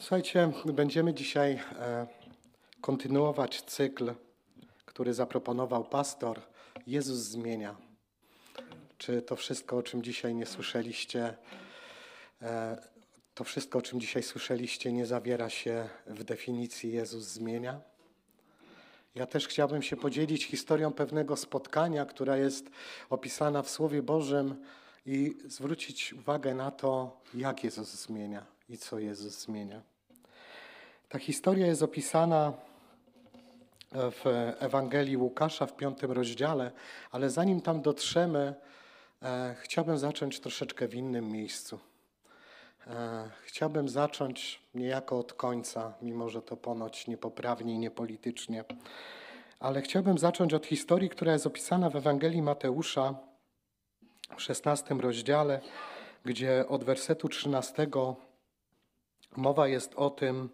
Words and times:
Słuchajcie, 0.00 0.52
będziemy 0.64 1.14
dzisiaj 1.14 1.60
e, 1.78 2.06
kontynuować 2.80 3.62
cykl, 3.62 4.14
który 4.84 5.14
zaproponował 5.14 5.84
pastor 5.84 6.40
Jezus 6.86 7.18
zmienia. 7.18 7.76
Czy 8.98 9.22
to 9.22 9.36
wszystko, 9.36 9.76
o 9.76 9.82
czym 9.82 10.02
dzisiaj 10.02 10.34
nie 10.34 10.46
słyszeliście, 10.46 11.34
e, 12.42 12.82
to 13.34 13.44
wszystko, 13.44 13.78
o 13.78 13.82
czym 13.82 14.00
dzisiaj 14.00 14.22
słyszeliście, 14.22 14.92
nie 14.92 15.06
zawiera 15.06 15.50
się 15.50 15.88
w 16.06 16.24
definicji 16.24 16.92
Jezus 16.92 17.24
zmienia? 17.24 17.80
Ja 19.14 19.26
też 19.26 19.48
chciałbym 19.48 19.82
się 19.82 19.96
podzielić 19.96 20.46
historią 20.46 20.92
pewnego 20.92 21.36
spotkania, 21.36 22.06
która 22.06 22.36
jest 22.36 22.70
opisana 23.10 23.62
w 23.62 23.70
Słowie 23.70 24.02
Bożym 24.02 24.64
i 25.06 25.38
zwrócić 25.44 26.12
uwagę 26.12 26.54
na 26.54 26.70
to, 26.70 27.20
jak 27.34 27.64
Jezus 27.64 27.88
zmienia 27.88 28.46
i 28.68 28.78
co 28.78 28.98
Jezus 28.98 29.40
zmienia. 29.40 29.87
Ta 31.08 31.18
historia 31.18 31.66
jest 31.66 31.82
opisana 31.82 32.52
w 33.92 34.52
Ewangelii 34.58 35.16
Łukasza 35.16 35.66
w 35.66 35.76
piątym 35.76 36.12
rozdziale, 36.12 36.70
ale 37.10 37.30
zanim 37.30 37.60
tam 37.60 37.82
dotrzemy, 37.82 38.54
e, 39.22 39.54
chciałbym 39.60 39.98
zacząć 39.98 40.40
troszeczkę 40.40 40.88
w 40.88 40.94
innym 40.94 41.28
miejscu. 41.28 41.78
E, 42.86 43.30
chciałbym 43.44 43.88
zacząć 43.88 44.62
niejako 44.74 45.18
od 45.18 45.32
końca, 45.32 45.94
mimo 46.02 46.28
że 46.28 46.42
to 46.42 46.56
ponoć 46.56 47.06
niepoprawnie 47.06 47.74
i 47.74 47.78
niepolitycznie. 47.78 48.64
Ale 49.60 49.82
chciałbym 49.82 50.18
zacząć 50.18 50.54
od 50.54 50.66
historii, 50.66 51.10
która 51.10 51.32
jest 51.32 51.46
opisana 51.46 51.90
w 51.90 51.96
Ewangelii 51.96 52.42
Mateusza 52.42 53.14
w 54.36 54.42
szesnastym 54.42 55.00
rozdziale, 55.00 55.60
gdzie 56.24 56.64
od 56.68 56.84
wersetu 56.84 57.28
13 57.28 57.86
mowa 59.36 59.68
jest 59.68 59.94
o 59.94 60.10
tym, 60.10 60.48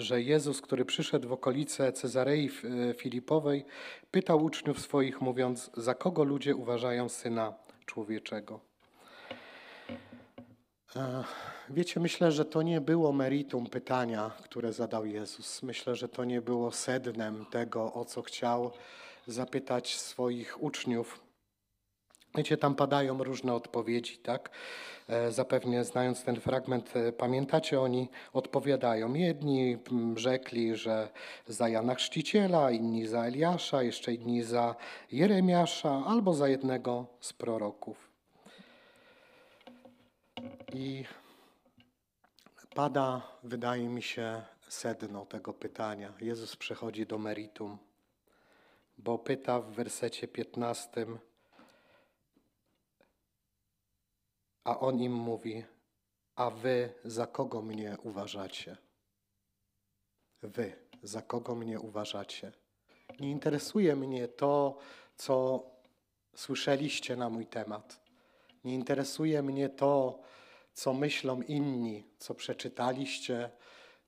że 0.00 0.22
Jezus, 0.22 0.60
który 0.60 0.84
przyszedł 0.84 1.28
w 1.28 1.32
okolice 1.32 1.92
Cezarei 1.92 2.50
e, 2.90 2.94
Filipowej, 2.94 3.64
pytał 4.10 4.44
uczniów 4.44 4.80
swoich, 4.80 5.20
mówiąc: 5.20 5.70
Za 5.76 5.94
kogo 5.94 6.24
ludzie 6.24 6.56
uważają 6.56 7.08
syna 7.08 7.54
człowieczego? 7.86 8.60
E, 10.96 11.24
wiecie, 11.70 12.00
myślę, 12.00 12.32
że 12.32 12.44
to 12.44 12.62
nie 12.62 12.80
było 12.80 13.12
meritum 13.12 13.66
pytania, 13.66 14.30
które 14.44 14.72
zadał 14.72 15.06
Jezus. 15.06 15.62
Myślę, 15.62 15.96
że 15.96 16.08
to 16.08 16.24
nie 16.24 16.40
było 16.40 16.72
sednem 16.72 17.46
tego, 17.50 17.92
o 17.94 18.04
co 18.04 18.22
chciał 18.22 18.70
zapytać 19.26 19.96
swoich 19.96 20.62
uczniów. 20.62 21.29
Wiecie, 22.34 22.56
tam 22.56 22.74
padają 22.74 23.24
różne 23.24 23.54
odpowiedzi, 23.54 24.18
tak? 24.18 24.50
E, 25.08 25.32
zapewne 25.32 25.84
znając 25.84 26.24
ten 26.24 26.40
fragment, 26.40 26.96
e, 26.96 27.12
pamiętacie, 27.12 27.80
oni 27.80 28.08
odpowiadają. 28.32 29.14
Jedni 29.14 29.78
rzekli, 30.16 30.76
że 30.76 31.08
za 31.46 31.68
Jana 31.68 31.94
Chrzciciela, 31.94 32.70
inni 32.70 33.06
za 33.06 33.24
Eliasza, 33.24 33.82
jeszcze 33.82 34.14
inni 34.14 34.42
za 34.42 34.74
Jeremiasza 35.12 36.02
albo 36.06 36.34
za 36.34 36.48
jednego 36.48 37.06
z 37.20 37.32
proroków. 37.32 38.10
I 40.72 41.04
pada, 42.74 43.22
wydaje 43.42 43.88
mi 43.88 44.02
się, 44.02 44.42
sedno 44.68 45.26
tego 45.26 45.52
pytania. 45.52 46.12
Jezus 46.20 46.56
przechodzi 46.56 47.06
do 47.06 47.18
meritum, 47.18 47.78
bo 48.98 49.18
pyta 49.18 49.60
w 49.60 49.70
wersecie 49.70 50.28
15, 50.28 51.06
A 54.64 54.78
on 54.78 55.00
im 55.00 55.12
mówi: 55.12 55.64
A 56.36 56.50
wy 56.50 56.94
za 57.04 57.26
kogo 57.26 57.62
mnie 57.62 57.96
uważacie? 58.02 58.76
Wy 60.42 60.72
za 61.02 61.22
kogo 61.22 61.54
mnie 61.54 61.80
uważacie? 61.80 62.52
Nie 63.20 63.30
interesuje 63.30 63.96
mnie 63.96 64.28
to, 64.28 64.78
co 65.16 65.64
słyszeliście 66.34 67.16
na 67.16 67.30
mój 67.30 67.46
temat. 67.46 68.00
Nie 68.64 68.74
interesuje 68.74 69.42
mnie 69.42 69.68
to, 69.68 70.20
co 70.72 70.94
myślą 70.94 71.42
inni, 71.42 72.04
co 72.18 72.34
przeczytaliście, 72.34 73.50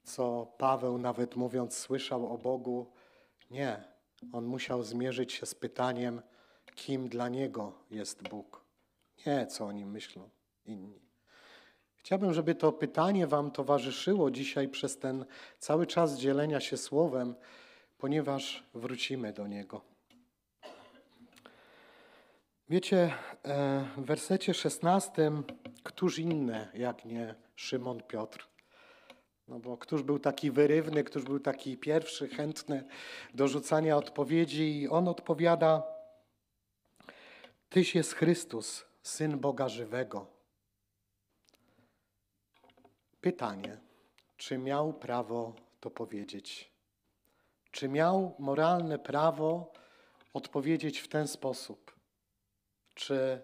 co 0.03 0.45
Paweł, 0.57 0.97
nawet 0.97 1.35
mówiąc, 1.35 1.77
słyszał 1.77 2.33
o 2.33 2.37
Bogu. 2.37 2.91
Nie, 3.51 3.83
on 4.33 4.45
musiał 4.45 4.83
zmierzyć 4.83 5.33
się 5.33 5.45
z 5.45 5.55
pytaniem, 5.55 6.21
kim 6.75 7.09
dla 7.09 7.29
niego 7.29 7.73
jest 7.91 8.29
Bóg. 8.29 8.63
Nie, 9.25 9.47
co 9.47 9.65
o 9.65 9.71
nim 9.71 9.91
myślą 9.91 10.29
inni. 10.65 11.01
Chciałbym, 11.95 12.33
żeby 12.33 12.55
to 12.55 12.71
pytanie 12.71 13.27
Wam 13.27 13.51
towarzyszyło 13.51 14.31
dzisiaj 14.31 14.67
przez 14.67 14.97
ten 14.97 15.25
cały 15.59 15.87
czas 15.87 16.17
dzielenia 16.17 16.59
się 16.59 16.77
słowem, 16.77 17.35
ponieważ 17.97 18.63
wrócimy 18.73 19.33
do 19.33 19.47
niego. 19.47 19.81
Wiecie, 22.69 23.13
e, 23.45 23.85
w 23.97 24.05
wersecie 24.05 24.53
16, 24.53 25.31
któż 25.83 26.19
inny 26.19 26.67
jak 26.73 27.05
nie 27.05 27.35
Szymon 27.55 28.01
Piotr? 28.01 28.47
No 29.47 29.59
bo 29.59 29.77
któż 29.77 30.03
był 30.03 30.19
taki 30.19 30.51
wyrywny, 30.51 31.03
któż 31.03 31.23
był 31.23 31.39
taki 31.39 31.77
pierwszy, 31.77 32.27
chętny 32.27 32.83
do 33.33 33.47
rzucania 33.47 33.97
odpowiedzi 33.97 34.81
i 34.81 34.87
on 34.87 35.07
odpowiada, 35.07 35.93
Tyś 37.73 37.95
jest 37.95 38.13
Chrystus, 38.13 38.85
Syn 39.01 39.39
Boga 39.39 39.69
żywego. 39.69 40.32
Pytanie, 43.23 43.77
czy 44.37 44.57
miał 44.57 44.93
prawo 44.93 45.55
to 45.79 45.89
powiedzieć? 45.89 46.71
Czy 47.71 47.89
miał 47.89 48.35
moralne 48.39 48.99
prawo 48.99 49.73
odpowiedzieć 50.33 50.99
w 50.99 51.07
ten 51.07 51.27
sposób? 51.27 51.95
Czy 52.95 53.41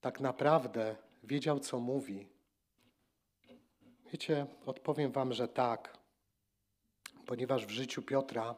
tak 0.00 0.20
naprawdę 0.20 0.96
wiedział, 1.22 1.60
co 1.60 1.80
mówi? 1.80 2.28
Wiecie, 4.12 4.46
odpowiem 4.66 5.12
Wam, 5.12 5.32
że 5.32 5.48
tak, 5.48 5.98
ponieważ 7.26 7.66
w 7.66 7.70
życiu 7.70 8.02
Piotra 8.02 8.54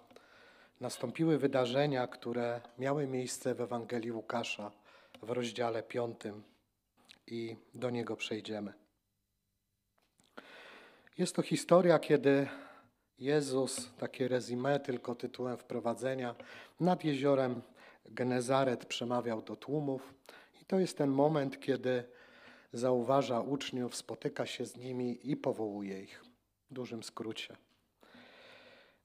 nastąpiły 0.80 1.38
wydarzenia, 1.38 2.06
które 2.06 2.60
miały 2.78 3.06
miejsce 3.06 3.54
w 3.54 3.60
Ewangelii 3.60 4.12
Łukasza 4.12 4.72
w 5.22 5.30
rozdziale 5.30 5.82
5 5.82 6.20
i 7.26 7.56
do 7.74 7.90
niego 7.90 8.16
przejdziemy. 8.16 8.81
Jest 11.18 11.36
to 11.36 11.42
historia, 11.42 11.98
kiedy 11.98 12.48
Jezus, 13.18 13.90
takie 13.98 14.28
rezime 14.28 14.80
tylko 14.80 15.14
tytułem 15.14 15.56
wprowadzenia, 15.56 16.34
nad 16.80 17.04
jeziorem 17.04 17.62
Genezaret 18.04 18.86
przemawiał 18.86 19.42
do 19.42 19.56
tłumów. 19.56 20.14
I 20.62 20.64
to 20.64 20.78
jest 20.78 20.98
ten 20.98 21.10
moment, 21.10 21.60
kiedy 21.60 22.04
zauważa 22.72 23.40
uczniów, 23.40 23.96
spotyka 23.96 24.46
się 24.46 24.66
z 24.66 24.76
nimi 24.76 25.30
i 25.30 25.36
powołuje 25.36 26.02
ich. 26.02 26.24
W 26.70 26.74
dużym 26.74 27.02
skrócie. 27.02 27.56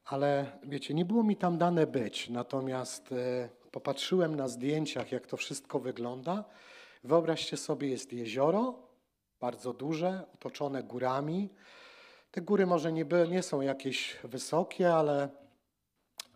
Ale 0.05 0.59
wiecie, 0.63 0.93
nie 0.93 1.05
było 1.05 1.23
mi 1.23 1.35
tam 1.35 1.57
dane 1.57 1.87
być, 1.87 2.29
natomiast 2.29 3.11
e, 3.11 3.49
popatrzyłem 3.71 4.35
na 4.35 4.47
zdjęciach, 4.47 5.11
jak 5.11 5.27
to 5.27 5.37
wszystko 5.37 5.79
wygląda. 5.79 6.43
Wyobraźcie 7.03 7.57
sobie, 7.57 7.89
jest 7.89 8.13
jezioro, 8.13 8.75
bardzo 9.39 9.73
duże, 9.73 10.23
otoczone 10.33 10.83
górami. 10.83 11.49
Te 12.31 12.41
góry 12.41 12.65
może 12.65 12.93
nie, 12.93 13.05
nie 13.29 13.43
są 13.43 13.61
jakieś 13.61 14.17
wysokie, 14.23 14.93
ale 14.93 15.29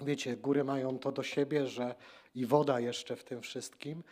wiecie, 0.01 0.37
góry 0.37 0.63
mają 0.63 0.99
to 0.99 1.11
do 1.11 1.23
siebie, 1.23 1.67
że 1.67 1.95
i 2.35 2.45
woda 2.45 2.79
jeszcze 2.79 3.15
w 3.15 3.23
tym 3.23 3.41
wszystkim, 3.41 4.03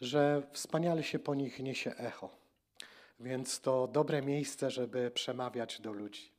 że 0.00 0.42
wspaniale 0.52 1.02
się 1.02 1.18
po 1.18 1.34
nich 1.34 1.58
niesie 1.60 1.96
echo. 1.96 2.30
Więc 3.20 3.60
to 3.60 3.88
dobre 3.88 4.22
miejsce, 4.22 4.70
żeby 4.70 5.10
przemawiać 5.10 5.80
do 5.80 5.92
ludzi. 5.92 6.32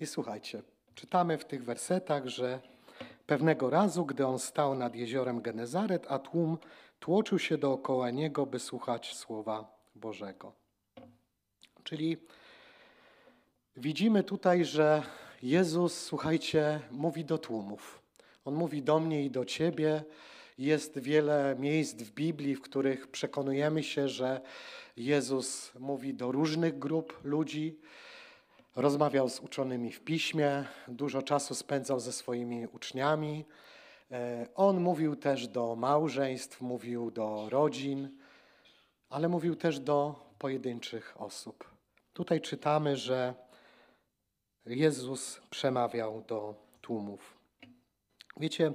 I 0.00 0.06
słuchajcie, 0.06 0.62
czytamy 0.94 1.38
w 1.38 1.44
tych 1.44 1.64
wersetach, 1.64 2.28
że 2.28 2.60
pewnego 3.26 3.70
razu, 3.70 4.06
gdy 4.06 4.26
on 4.26 4.38
stał 4.38 4.74
nad 4.74 4.94
jeziorem 4.94 5.42
Genezaret, 5.42 6.06
a 6.08 6.18
tłum 6.18 6.58
tłoczył 7.00 7.38
się 7.38 7.58
dookoła 7.58 8.10
niego, 8.10 8.46
by 8.46 8.58
słuchać 8.58 9.14
słowa 9.14 9.78
Bożego. 9.94 10.52
Czyli 11.84 12.16
Widzimy 13.76 14.22
tutaj, 14.22 14.64
że 14.64 15.02
Jezus, 15.42 16.00
słuchajcie, 16.00 16.80
mówi 16.90 17.24
do 17.24 17.38
tłumów. 17.38 18.02
On 18.44 18.54
mówi 18.54 18.82
do 18.82 19.00
mnie 19.00 19.24
i 19.24 19.30
do 19.30 19.44
ciebie. 19.44 20.04
Jest 20.58 20.98
wiele 20.98 21.56
miejsc 21.58 21.94
w 22.02 22.10
Biblii, 22.10 22.56
w 22.56 22.60
których 22.60 23.08
przekonujemy 23.08 23.82
się, 23.82 24.08
że 24.08 24.40
Jezus 24.96 25.72
mówi 25.78 26.14
do 26.14 26.32
różnych 26.32 26.78
grup 26.78 27.24
ludzi. 27.24 27.78
Rozmawiał 28.76 29.28
z 29.28 29.40
uczonymi 29.40 29.92
w 29.92 30.00
piśmie, 30.00 30.64
dużo 30.88 31.22
czasu 31.22 31.54
spędzał 31.54 32.00
ze 32.00 32.12
swoimi 32.12 32.66
uczniami. 32.66 33.44
E, 34.10 34.46
on 34.54 34.80
mówił 34.80 35.16
też 35.16 35.48
do 35.48 35.76
małżeństw, 35.76 36.60
mówił 36.60 37.10
do 37.10 37.48
rodzin, 37.48 38.08
ale 39.10 39.28
mówił 39.28 39.56
też 39.56 39.80
do 39.80 40.14
pojedynczych 40.38 41.14
osób. 41.16 41.70
Tutaj 42.12 42.40
czytamy, 42.40 42.96
że 42.96 43.34
Jezus 44.66 45.40
przemawiał 45.50 46.24
do 46.28 46.54
tłumów. 46.80 47.36
Wiecie, 48.36 48.72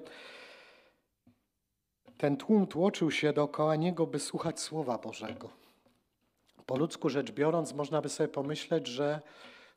ten 2.18 2.38
tłum 2.38 2.68
tłoczył 2.68 3.12
się 3.12 3.34
dookoła 3.34 3.76
niego, 3.76 4.08
by 4.08 4.20
słuchać 4.20 4.60
Słowa 4.60 4.98
Bożego. 4.98 5.50
Po 6.66 6.78
ludzku 6.78 7.10
rzecz 7.10 7.32
biorąc, 7.32 7.74
można 7.74 8.02
by 8.02 8.10
sobie 8.10 8.28
pomyśleć, 8.28 8.88
że 8.88 9.22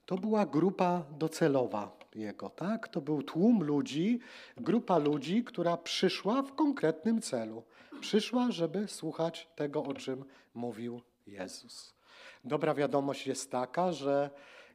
to 0.07 0.17
była 0.17 0.47
grupa 0.47 1.03
docelowa 1.19 1.97
jego, 2.15 2.51
tak? 2.51 2.89
To 2.89 3.01
był 3.01 3.23
tłum 3.23 3.63
ludzi, 3.63 4.21
grupa 4.57 4.99
ludzi, 4.99 5.45
która 5.45 5.77
przyszła 5.77 6.43
w 6.43 6.55
konkretnym 6.55 7.23
celu. 7.23 7.63
Przyszła, 8.01 8.51
żeby 8.51 8.89
słuchać 8.89 9.49
tego, 9.57 9.85
o 9.85 9.95
czym 9.95 10.25
mówił 10.55 11.01
Jezus. 11.27 11.95
Dobra 12.45 12.75
wiadomość 12.75 13.27
jest 13.27 13.51
taka, 13.51 13.93
że 13.93 14.31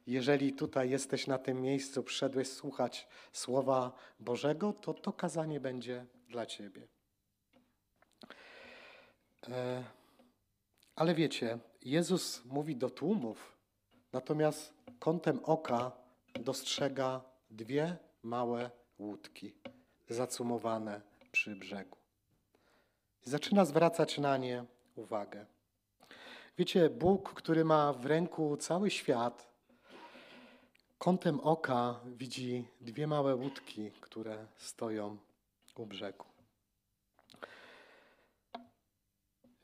jeżeli 0.06 0.52
tutaj 0.52 0.90
jesteś 0.90 1.26
na 1.26 1.38
tym 1.38 1.62
miejscu, 1.62 2.02
przyszedłeś 2.02 2.48
słuchać 2.48 3.08
Słowa 3.32 3.92
Bożego, 4.20 4.72
to 4.72 4.94
to 4.94 5.12
kazanie 5.12 5.60
będzie 5.60 6.06
dla 6.28 6.46
Ciebie. 6.46 6.88
E, 9.48 9.84
ale 10.96 11.14
wiecie, 11.14 11.58
Jezus 11.82 12.44
mówi 12.44 12.76
do 12.76 12.90
tłumów, 12.90 13.56
natomiast 14.12 14.74
kątem 14.98 15.40
oka 15.44 15.92
dostrzega 16.34 17.20
dwie 17.50 17.96
małe 18.22 18.70
łódki 18.98 19.54
zacumowane 20.08 21.00
przy 21.32 21.56
brzegu. 21.56 21.96
Zaczyna 23.22 23.64
zwracać 23.64 24.18
na 24.18 24.36
nie 24.36 24.64
uwagę. 24.96 25.46
Wiecie, 26.58 26.90
Bóg, 26.90 27.34
który 27.34 27.64
ma 27.64 27.92
w 27.92 28.06
ręku 28.06 28.56
cały 28.56 28.90
świat, 28.90 29.55
kątem 30.98 31.40
oka 31.40 32.00
widzi 32.06 32.68
dwie 32.80 33.06
małe 33.06 33.34
łódki, 33.34 33.90
które 34.00 34.46
stoją 34.56 35.16
u 35.76 35.86
brzegu. 35.86 36.24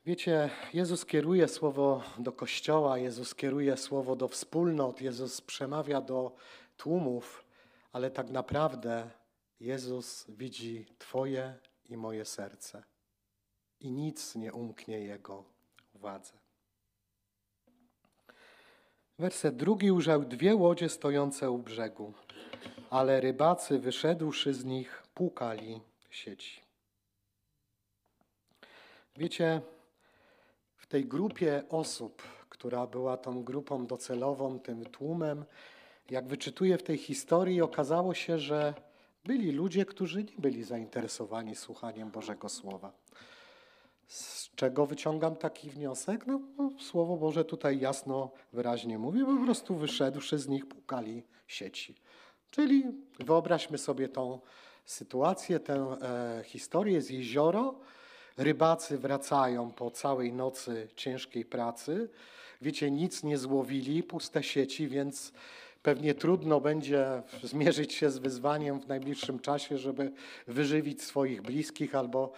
Wiecie, 0.05 0.49
Jezus 0.73 1.05
kieruje 1.05 1.47
słowo 1.47 2.03
do 2.17 2.31
kościoła, 2.31 2.97
Jezus 2.97 3.35
kieruje 3.35 3.77
słowo 3.77 4.15
do 4.15 4.27
wspólnot, 4.27 5.01
Jezus 5.01 5.41
przemawia 5.41 6.01
do 6.01 6.35
tłumów, 6.77 7.45
ale 7.91 8.11
tak 8.11 8.29
naprawdę 8.29 9.09
Jezus 9.59 10.25
widzi 10.29 10.85
Twoje 10.97 11.59
i 11.89 11.97
moje 11.97 12.25
serce 12.25 12.83
i 13.79 13.91
nic 13.91 14.35
nie 14.35 14.53
umknie 14.53 14.99
Jego 14.99 15.43
uwadze. 15.93 16.42
Werset 19.19 19.55
drugi 19.55 19.91
ujrzał 19.91 20.25
dwie 20.25 20.55
łodzie 20.55 20.89
stojące 20.89 21.51
u 21.51 21.57
brzegu, 21.57 22.13
ale 22.89 23.21
rybacy 23.21 23.79
wyszedłszy 23.79 24.53
z 24.53 24.65
nich 24.65 25.03
płukali 25.13 25.81
sieci. 26.09 26.61
Wiecie, 29.17 29.61
w 30.75 30.87
tej 30.87 31.05
grupie 31.05 31.63
osób, 31.69 32.21
która 32.49 32.87
była 32.87 33.17
tą 33.17 33.43
grupą 33.43 33.87
docelową, 33.87 34.59
tym 34.59 34.85
tłumem, 34.85 35.45
jak 36.09 36.27
wyczytuję 36.27 36.77
w 36.77 36.83
tej 36.83 36.97
historii, 36.97 37.61
okazało 37.61 38.13
się, 38.13 38.39
że 38.39 38.73
byli 39.25 39.51
ludzie, 39.51 39.85
którzy 39.85 40.23
nie 40.23 40.37
byli 40.37 40.63
zainteresowani 40.63 41.55
słuchaniem 41.55 42.11
Bożego 42.11 42.49
Słowa. 42.49 42.91
Z 44.07 44.49
czego 44.55 44.85
wyciągam 44.85 45.35
taki 45.35 45.69
wniosek? 45.69 46.27
No, 46.27 46.39
no, 46.57 46.71
Słowo 46.79 47.17
Boże 47.17 47.45
tutaj 47.45 47.79
jasno, 47.79 48.31
wyraźnie 48.53 48.97
mówi, 48.99 49.19
po 49.25 49.45
prostu 49.45 49.75
wyszedłszy 49.75 50.37
z 50.37 50.47
nich 50.47 50.65
pukali 50.65 51.23
sieci. 51.47 51.95
Czyli 52.51 52.83
wyobraźmy 53.19 53.77
sobie 53.77 54.09
tą 54.09 54.39
sytuację, 54.85 55.59
tę 55.59 55.73
e, 55.73 56.43
historię 56.43 57.01
z 57.01 57.09
jezioro. 57.09 57.75
Rybacy 58.37 58.97
wracają 58.97 59.71
po 59.71 59.91
całej 59.91 60.33
nocy 60.33 60.87
ciężkiej 60.95 61.45
pracy. 61.45 62.09
Wiecie, 62.61 62.91
nic 62.91 63.23
nie 63.23 63.37
złowili, 63.37 64.03
puste 64.03 64.43
sieci, 64.43 64.87
więc 64.87 65.31
pewnie 65.83 66.15
trudno 66.15 66.61
będzie 66.61 67.23
zmierzyć 67.43 67.93
się 67.93 68.11
z 68.11 68.17
wyzwaniem 68.17 68.79
w 68.79 68.87
najbliższym 68.87 69.39
czasie, 69.39 69.77
żeby 69.77 70.11
wyżywić 70.47 71.03
swoich 71.03 71.41
bliskich 71.41 71.95
albo 71.95 72.31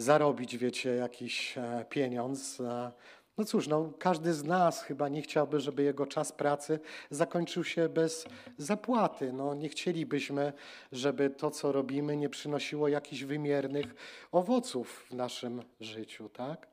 zarobić, 0.00 0.58
wiecie, 0.58 0.94
jakiś 0.94 1.58
e, 1.58 1.84
pieniądz. 1.88 2.60
E, 2.60 2.92
no 3.38 3.44
cóż, 3.44 3.68
no, 3.68 3.92
każdy 3.98 4.34
z 4.34 4.44
nas 4.44 4.82
chyba 4.82 5.08
nie 5.08 5.22
chciałby, 5.22 5.60
żeby 5.60 5.82
jego 5.82 6.06
czas 6.06 6.32
pracy 6.32 6.80
zakończył 7.10 7.64
się 7.64 7.88
bez 7.88 8.26
zapłaty. 8.58 9.32
No, 9.32 9.54
nie 9.54 9.68
chcielibyśmy, 9.68 10.52
żeby 10.92 11.30
to, 11.30 11.50
co 11.50 11.72
robimy, 11.72 12.16
nie 12.16 12.28
przynosiło 12.28 12.88
jakichś 12.88 13.22
wymiernych 13.22 13.94
owoców 14.32 15.06
w 15.10 15.14
naszym 15.14 15.62
życiu, 15.80 16.28
tak? 16.28 16.68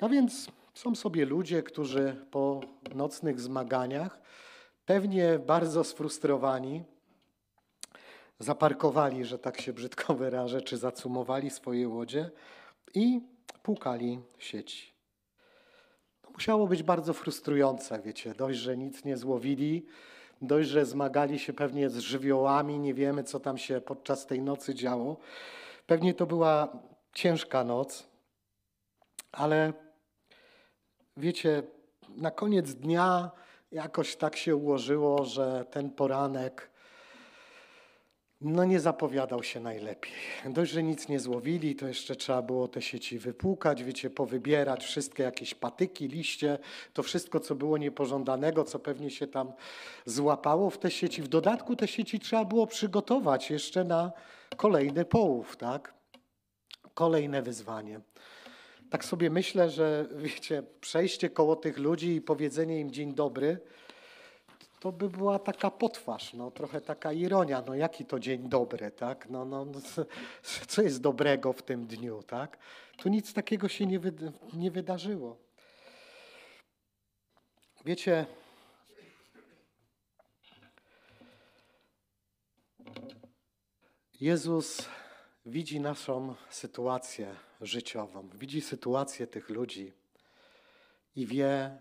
A 0.00 0.08
więc 0.08 0.48
są 0.74 0.94
sobie 0.94 1.24
ludzie, 1.26 1.62
którzy 1.62 2.26
po 2.30 2.60
nocnych 2.94 3.40
zmaganiach, 3.40 4.20
pewnie 4.86 5.38
bardzo 5.38 5.84
sfrustrowani, 5.84 6.84
zaparkowali, 8.38 9.24
że 9.24 9.38
tak 9.38 9.60
się 9.60 9.72
brzydko 9.72 10.14
wyrażę, 10.24 10.62
czy 10.62 10.76
zacumowali 10.76 11.50
swoje 11.50 11.88
łodzie 11.88 12.30
i 12.94 13.20
pukali 13.62 14.20
sieci. 14.38 14.94
Musiało 16.34 16.66
być 16.66 16.82
bardzo 16.82 17.12
frustrujące, 17.12 18.02
wiecie, 18.02 18.34
dość, 18.34 18.58
że 18.58 18.76
nic 18.76 19.04
nie 19.04 19.16
złowili, 19.16 19.86
dość, 20.42 20.68
że 20.68 20.86
zmagali 20.86 21.38
się 21.38 21.52
pewnie 21.52 21.90
z 21.90 21.98
żywiołami, 21.98 22.78
nie 22.78 22.94
wiemy, 22.94 23.24
co 23.24 23.40
tam 23.40 23.58
się 23.58 23.80
podczas 23.80 24.26
tej 24.26 24.42
nocy 24.42 24.74
działo. 24.74 25.16
Pewnie 25.86 26.14
to 26.14 26.26
była 26.26 26.68
ciężka 27.12 27.64
noc, 27.64 28.06
ale 29.32 29.72
wiecie, 31.16 31.62
na 32.08 32.30
koniec 32.30 32.74
dnia 32.74 33.30
jakoś 33.72 34.16
tak 34.16 34.36
się 34.36 34.56
ułożyło, 34.56 35.24
że 35.24 35.64
ten 35.70 35.90
poranek 35.90 36.70
no 38.44 38.64
nie 38.64 38.80
zapowiadał 38.80 39.42
się 39.42 39.60
najlepiej. 39.60 40.12
Dość, 40.46 40.72
że 40.72 40.82
nic 40.82 41.08
nie 41.08 41.20
złowili, 41.20 41.76
to 41.76 41.88
jeszcze 41.88 42.16
trzeba 42.16 42.42
było 42.42 42.68
te 42.68 42.82
sieci 42.82 43.18
wypłukać, 43.18 43.84
wiecie, 43.84 44.10
powybierać 44.10 44.84
wszystkie 44.84 45.22
jakieś 45.22 45.54
patyki, 45.54 46.08
liście, 46.08 46.58
to 46.92 47.02
wszystko, 47.02 47.40
co 47.40 47.54
było 47.54 47.78
niepożądanego, 47.78 48.64
co 48.64 48.78
pewnie 48.78 49.10
się 49.10 49.26
tam 49.26 49.52
złapało 50.06 50.70
w 50.70 50.78
te 50.78 50.90
sieci. 50.90 51.22
W 51.22 51.28
dodatku 51.28 51.76
te 51.76 51.88
sieci 51.88 52.20
trzeba 52.20 52.44
było 52.44 52.66
przygotować 52.66 53.50
jeszcze 53.50 53.84
na 53.84 54.12
kolejny 54.56 55.04
połów, 55.04 55.56
tak? 55.56 55.94
Kolejne 56.94 57.42
wyzwanie. 57.42 58.00
Tak 58.90 59.04
sobie 59.04 59.30
myślę, 59.30 59.70
że 59.70 60.06
wiecie, 60.16 60.62
przejście 60.80 61.30
koło 61.30 61.56
tych 61.56 61.78
ludzi 61.78 62.14
i 62.14 62.20
powiedzenie 62.20 62.80
im 62.80 62.90
dzień 62.90 63.14
dobry, 63.14 63.58
to 64.84 64.92
by 64.92 65.08
była 65.08 65.38
taka 65.38 65.70
potwarz, 65.70 66.34
no, 66.34 66.50
trochę 66.50 66.80
taka 66.80 67.12
ironia, 67.12 67.62
no 67.66 67.74
jaki 67.74 68.04
to 68.04 68.20
dzień 68.20 68.48
dobry, 68.48 68.90
tak? 68.90 69.28
No, 69.30 69.44
no, 69.44 69.64
no 69.64 69.80
co 70.68 70.82
jest 70.82 71.00
dobrego 71.00 71.52
w 71.52 71.62
tym 71.62 71.86
dniu, 71.86 72.22
tak? 72.22 72.58
Tu 72.96 73.08
nic 73.08 73.32
takiego 73.32 73.68
się 73.68 73.86
nie, 73.86 74.00
nie 74.52 74.70
wydarzyło. 74.70 75.36
Wiecie, 77.84 78.26
Jezus 84.20 84.88
widzi 85.46 85.80
naszą 85.80 86.34
sytuację 86.50 87.34
życiową, 87.60 88.28
widzi 88.34 88.60
sytuację 88.60 89.26
tych 89.26 89.48
ludzi 89.48 89.92
i 91.16 91.26
wie, 91.26 91.80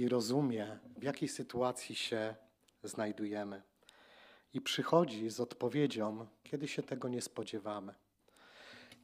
i 0.00 0.08
rozumie, 0.08 0.78
w 0.98 1.02
jakiej 1.02 1.28
sytuacji 1.28 1.94
się 1.94 2.34
znajdujemy. 2.82 3.62
I 4.54 4.60
przychodzi 4.60 5.30
z 5.30 5.40
odpowiedzią, 5.40 6.26
kiedy 6.42 6.68
się 6.68 6.82
tego 6.82 7.08
nie 7.08 7.22
spodziewamy. 7.22 7.94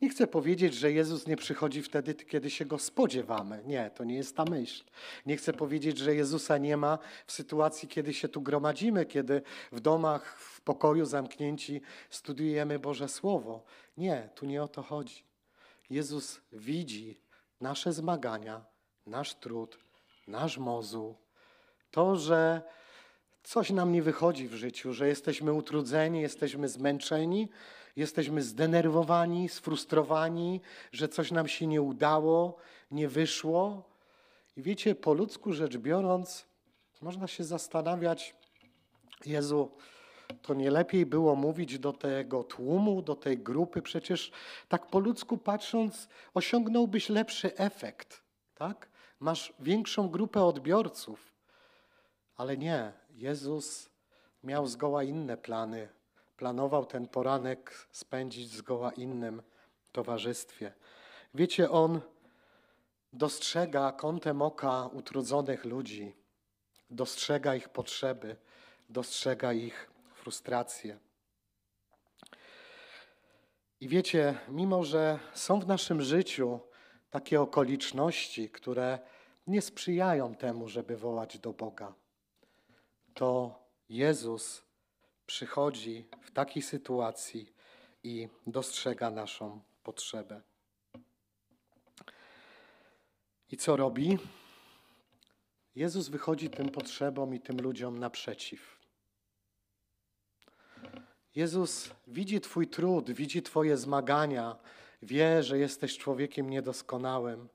Nie 0.02 0.08
chcę 0.08 0.26
powiedzieć, 0.26 0.74
że 0.74 0.92
Jezus 0.92 1.26
nie 1.26 1.36
przychodzi 1.36 1.82
wtedy, 1.82 2.14
kiedy 2.14 2.50
się 2.50 2.64
go 2.64 2.78
spodziewamy. 2.78 3.62
Nie, 3.66 3.90
to 3.90 4.04
nie 4.04 4.14
jest 4.14 4.36
ta 4.36 4.44
myśl. 4.44 4.84
Nie 5.26 5.36
chcę 5.36 5.52
powiedzieć, 5.52 5.98
że 5.98 6.14
Jezusa 6.14 6.58
nie 6.58 6.76
ma 6.76 6.98
w 7.26 7.32
sytuacji, 7.32 7.88
kiedy 7.88 8.14
się 8.14 8.28
tu 8.28 8.40
gromadzimy, 8.40 9.06
kiedy 9.06 9.42
w 9.72 9.80
domach, 9.80 10.38
w 10.40 10.60
pokoju 10.60 11.04
zamknięci 11.04 11.80
studiujemy 12.10 12.78
Boże 12.78 13.08
Słowo. 13.08 13.64
Nie, 13.96 14.28
tu 14.34 14.46
nie 14.46 14.62
o 14.62 14.68
to 14.68 14.82
chodzi. 14.82 15.24
Jezus 15.90 16.40
widzi 16.52 17.20
nasze 17.60 17.92
zmagania, 17.92 18.64
nasz 19.06 19.34
trud, 19.34 19.85
nasz 20.26 20.58
mozu, 20.58 21.14
to, 21.90 22.16
że 22.16 22.62
coś 23.42 23.70
nam 23.70 23.92
nie 23.92 24.02
wychodzi 24.02 24.48
w 24.48 24.54
życiu, 24.54 24.92
że 24.92 25.08
jesteśmy 25.08 25.52
utrudzeni, 25.52 26.20
jesteśmy 26.20 26.68
zmęczeni, 26.68 27.48
jesteśmy 27.96 28.42
zdenerwowani, 28.42 29.48
sfrustrowani, 29.48 30.60
że 30.92 31.08
coś 31.08 31.30
nam 31.30 31.48
się 31.48 31.66
nie 31.66 31.82
udało, 31.82 32.56
nie 32.90 33.08
wyszło. 33.08 33.82
I 34.56 34.62
wiecie, 34.62 34.94
po 34.94 35.14
ludzku 35.14 35.52
rzecz 35.52 35.76
biorąc, 35.76 36.46
można 37.00 37.26
się 37.26 37.44
zastanawiać, 37.44 38.34
Jezu, 39.26 39.70
to 40.42 40.54
nie 40.54 40.70
lepiej 40.70 41.06
było 41.06 41.34
mówić 41.34 41.78
do 41.78 41.92
tego 41.92 42.44
tłumu, 42.44 43.02
do 43.02 43.14
tej 43.14 43.38
grupy? 43.38 43.82
Przecież 43.82 44.32
tak 44.68 44.86
po 44.86 44.98
ludzku 44.98 45.38
patrząc, 45.38 46.08
osiągnąłbyś 46.34 47.08
lepszy 47.08 47.56
efekt, 47.56 48.22
tak? 48.54 48.88
Masz 49.20 49.52
większą 49.58 50.08
grupę 50.08 50.44
odbiorców. 50.44 51.32
Ale 52.36 52.56
nie, 52.56 52.92
Jezus 53.10 53.90
miał 54.44 54.66
zgoła 54.66 55.02
inne 55.02 55.36
plany. 55.36 55.88
Planował 56.36 56.86
ten 56.86 57.08
poranek 57.08 57.88
spędzić 57.90 58.48
w 58.48 58.56
zgoła 58.56 58.92
innym 58.92 59.42
towarzystwie. 59.92 60.72
Wiecie, 61.34 61.70
on 61.70 62.00
dostrzega 63.12 63.92
kątem 63.92 64.42
oka 64.42 64.86
utrudzonych 64.86 65.64
ludzi, 65.64 66.14
dostrzega 66.90 67.54
ich 67.54 67.68
potrzeby, 67.68 68.36
dostrzega 68.88 69.52
ich 69.52 69.90
frustracje. 70.14 70.98
I 73.80 73.88
wiecie, 73.88 74.38
mimo 74.48 74.84
że 74.84 75.18
są 75.34 75.60
w 75.60 75.66
naszym 75.66 76.02
życiu 76.02 76.60
takie 77.16 77.40
okoliczności, 77.40 78.50
które 78.50 78.98
nie 79.46 79.62
sprzyjają 79.62 80.34
temu, 80.34 80.68
żeby 80.68 80.96
wołać 80.96 81.38
do 81.38 81.52
Boga, 81.52 81.94
to 83.14 83.58
Jezus 83.88 84.62
przychodzi 85.26 86.08
w 86.22 86.30
takiej 86.30 86.62
sytuacji 86.62 87.52
i 88.02 88.28
dostrzega 88.46 89.10
naszą 89.10 89.60
potrzebę. 89.82 90.42
I 93.50 93.56
co 93.56 93.76
robi? 93.76 94.18
Jezus 95.74 96.08
wychodzi 96.08 96.50
tym 96.50 96.68
potrzebom 96.68 97.34
i 97.34 97.40
tym 97.40 97.60
ludziom 97.60 97.98
naprzeciw. 97.98 98.78
Jezus 101.34 101.90
widzi 102.06 102.40
Twój 102.40 102.68
trud, 102.68 103.10
widzi 103.10 103.42
Twoje 103.42 103.76
zmagania, 103.76 104.56
wie, 105.02 105.42
że 105.42 105.58
jesteś 105.58 105.98
człowiekiem 105.98 106.50
niedoskonałym. 106.50 107.48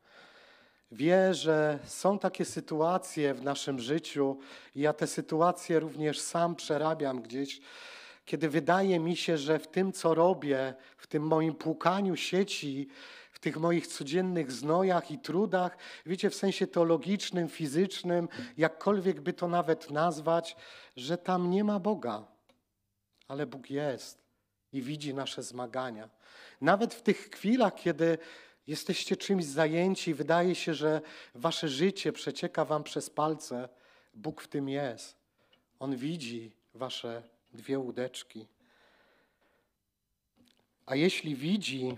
Wie, 0.92 1.34
że 1.34 1.80
są 1.86 2.20
takie 2.20 2.46
sytuacje 2.46 3.34
w 3.34 3.44
naszym 3.44 3.80
życiu, 3.80 4.40
i 4.76 4.82
ja 4.82 4.94
te 4.94 5.08
sytuacje 5.08 5.80
również 5.80 6.20
sam 6.20 6.56
przerabiam 6.56 7.22
gdzieś, 7.22 7.62
kiedy 8.26 8.50
wydaje 8.50 9.00
mi 9.00 9.16
się, 9.16 9.38
że 9.38 9.60
w 9.60 9.68
tym, 9.68 9.94
co 9.94 10.14
robię, 10.14 10.74
w 10.98 11.08
tym 11.08 11.24
moim 11.24 11.56
płukaniu 11.56 12.16
sieci, 12.16 12.88
w 13.32 13.40
tych 13.40 13.58
moich 13.58 13.88
codziennych 13.88 14.52
znojach 14.52 15.12
i 15.12 15.20
trudach, 15.20 15.78
wiecie, 16.06 16.30
w 16.30 16.36
sensie 16.36 16.68
teologicznym, 16.68 17.50
fizycznym, 17.50 18.30
jakkolwiek 18.58 19.22
by 19.22 19.34
to 19.34 19.48
nawet 19.48 19.92
nazwać, 19.92 20.56
że 20.96 21.18
tam 21.18 21.50
nie 21.50 21.64
ma 21.64 21.80
Boga. 21.80 22.28
Ale 23.28 23.46
Bóg 23.46 23.70
jest 23.70 24.22
i 24.74 24.82
widzi 24.82 25.14
nasze 25.14 25.44
zmagania. 25.44 26.10
Nawet 26.62 26.94
w 26.94 27.02
tych 27.02 27.30
chwilach, 27.30 27.76
kiedy 27.76 28.18
jesteście 28.68 29.18
czymś 29.18 29.46
zajęci, 29.46 30.14
wydaje 30.14 30.56
się, 30.56 30.74
że 30.74 31.02
wasze 31.36 31.70
życie 31.70 32.14
przecieka 32.14 32.66
wam 32.66 32.84
przez 32.84 33.10
palce, 33.10 33.70
Bóg 34.14 34.42
w 34.42 34.48
tym 34.48 34.70
jest. 34.70 35.16
On 35.80 35.96
widzi 35.96 36.52
wasze 36.74 37.24
dwie 37.54 37.80
łódeczki. 37.80 38.48
A 40.86 40.96
jeśli 40.96 41.36
widzi, 41.36 41.98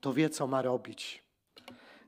to 0.00 0.12
wie, 0.12 0.30
co 0.30 0.46
ma 0.46 0.62
robić. 0.62 1.22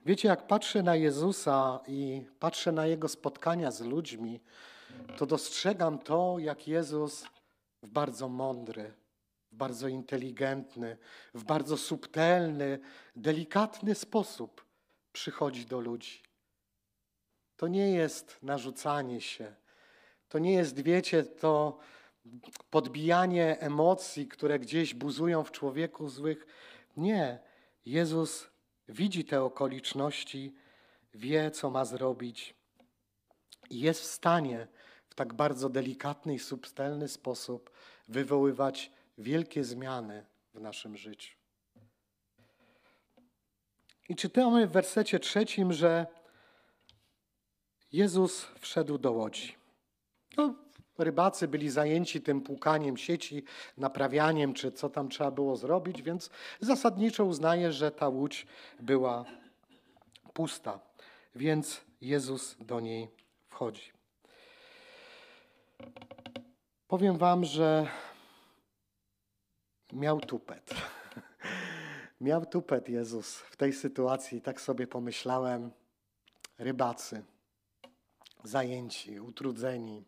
Wiecie, 0.07 0.29
jak 0.29 0.47
patrzę 0.47 0.83
na 0.83 0.97
Jezusa 0.97 1.81
i 1.87 2.23
patrzę 2.41 2.73
na 2.73 2.87
Jego 2.87 3.09
spotkania 3.09 3.71
z 3.71 3.81
ludźmi, 3.81 4.41
to 5.17 5.27
dostrzegam 5.27 5.99
to, 5.99 6.37
jak 6.39 6.69
Jezus 6.69 7.25
w 7.83 7.89
bardzo 7.89 8.29
mądry, 8.29 8.95
bardzo 9.59 9.89
inteligentny, 9.89 10.97
w 11.35 11.45
bardzo 11.45 11.77
subtelny, 11.77 12.79
delikatny 13.17 13.95
sposób 13.95 14.65
przychodzi 15.13 15.67
do 15.67 15.81
ludzi. 15.81 16.23
To 17.57 17.69
nie 17.69 17.91
jest 17.93 18.39
narzucanie 18.43 19.21
się. 19.21 19.55
To 20.29 20.39
nie 20.39 20.53
jest, 20.53 20.81
wiecie, 20.81 21.23
to 21.25 21.79
podbijanie 22.71 23.61
emocji, 23.61 24.29
które 24.29 24.59
gdzieś 24.59 24.95
buzują 24.95 25.45
w 25.45 25.53
człowieku 25.53 26.09
złych. 26.09 26.47
Nie. 26.97 27.39
Jezus 27.87 28.51
widzi 28.89 29.25
te 29.25 29.43
okoliczności, 29.43 30.55
wie, 31.15 31.51
co 31.51 31.71
ma 31.71 31.85
zrobić 31.85 32.55
i 33.71 33.81
jest 33.81 34.01
w 34.01 34.05
stanie 34.05 34.67
w 35.09 35.15
tak 35.15 35.35
bardzo 35.35 35.69
delikatny 35.69 36.35
i 36.35 36.39
subtelny 36.39 37.09
sposób 37.09 37.71
wywoływać 38.09 38.93
wielkie 39.19 39.65
zmiany 39.65 40.27
w 40.55 40.61
naszym 40.61 40.97
życiu. 40.97 41.37
I 44.09 44.17
czytamy 44.17 44.67
w 44.67 44.71
wersecie 44.71 45.19
trzecim, 45.19 45.73
że 45.73 46.07
Jezus 47.93 48.47
wszedł 48.61 48.99
do 48.99 49.13
łodzi. 49.13 49.55
No, 50.37 50.55
rybacy 50.99 51.49
byli 51.49 51.71
zajęci 51.71 52.21
tym 52.21 52.41
płukaniem 52.41 52.97
sieci, 52.97 53.45
naprawianiem, 53.77 54.55
czy 54.55 54.73
co 54.73 54.91
tam 54.91 55.09
trzeba 55.09 55.31
było 55.31 55.57
zrobić, 55.57 56.03
więc 56.03 56.31
zasadniczo 56.61 57.25
uznaje, 57.25 57.73
że 57.73 57.91
ta 57.91 58.09
łódź 58.09 58.47
była 58.81 59.25
pusta. 60.33 60.81
Więc 61.35 61.81
Jezus 62.01 62.57
do 62.61 62.81
niej 62.81 63.09
wchodzi. 63.49 63.93
Powiem 66.89 67.19
Wam, 67.19 67.45
że 67.45 67.87
miał 69.93 70.21
tupet. 70.21 70.75
miał 72.21 72.47
tupet 72.47 72.89
Jezus 72.89 73.37
w 73.37 73.57
tej 73.57 73.73
sytuacji, 73.73 74.41
tak 74.41 74.61
sobie 74.61 74.87
pomyślałem. 74.87 75.71
Rybacy, 76.59 77.25
zajęci, 78.45 79.21
utrudzeni, 79.21 80.05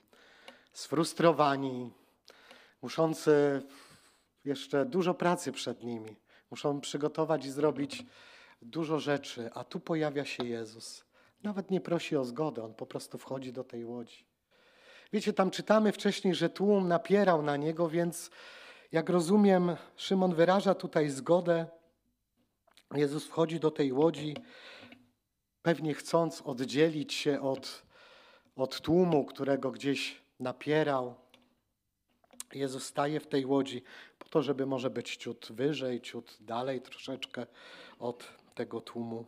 sfrustrowani, 0.73 1.91
muszący 2.83 3.63
jeszcze 4.45 4.87
dużo 4.87 5.15
pracy 5.15 5.53
przed 5.53 5.85
nimi. 5.85 6.17
Muszą 6.51 6.81
przygotować 6.81 7.45
i 7.45 7.51
zrobić 7.51 8.05
dużo 8.63 9.01
rzeczy, 9.01 9.51
a 9.55 9.65
tu 9.65 9.81
pojawia 9.81 10.25
się 10.25 10.45
Jezus. 10.45 11.05
Nawet 11.43 11.71
nie 11.71 11.81
prosi 11.81 12.17
o 12.17 12.25
zgodę, 12.25 12.65
on 12.65 12.75
po 12.75 12.87
prostu 12.87 13.19
wchodzi 13.19 13.53
do 13.53 13.65
tej 13.65 13.85
łodzi. 13.85 14.25
Wiecie, 15.13 15.33
tam 15.33 15.51
czytamy 15.51 15.93
wcześniej, 15.93 16.35
że 16.35 16.51
tłum 16.51 16.89
napierał 16.89 17.43
na 17.43 17.57
niego, 17.57 17.89
więc 17.89 18.31
jak 18.93 19.09
rozumiem, 19.09 19.77
Szymon 19.97 20.35
wyraża 20.35 20.75
tutaj 20.75 21.09
zgodę. 21.09 21.67
Jezus 22.95 23.27
wchodzi 23.27 23.61
do 23.61 23.71
tej 23.71 23.93
łodzi, 23.93 24.37
pewnie 25.63 25.95
chcąc 25.95 26.43
oddzielić 26.43 27.15
się 27.15 27.41
od, 27.41 27.83
od 28.57 28.81
tłumu, 28.81 29.25
którego 29.25 29.71
gdzieś 29.71 30.23
napierał. 30.41 31.15
Jezus 32.55 32.87
staje 32.87 33.21
w 33.21 33.27
tej 33.27 33.47
łodzi 33.47 33.83
po 34.19 34.29
to, 34.29 34.43
żeby 34.43 34.67
może 34.67 34.91
być 34.91 35.17
ciut 35.17 35.49
wyżej, 35.51 36.01
ciut 36.01 36.37
dalej 36.41 36.81
troszeczkę 36.81 37.47
od 37.99 38.29
tego 38.55 38.81
tłumu. 38.81 39.27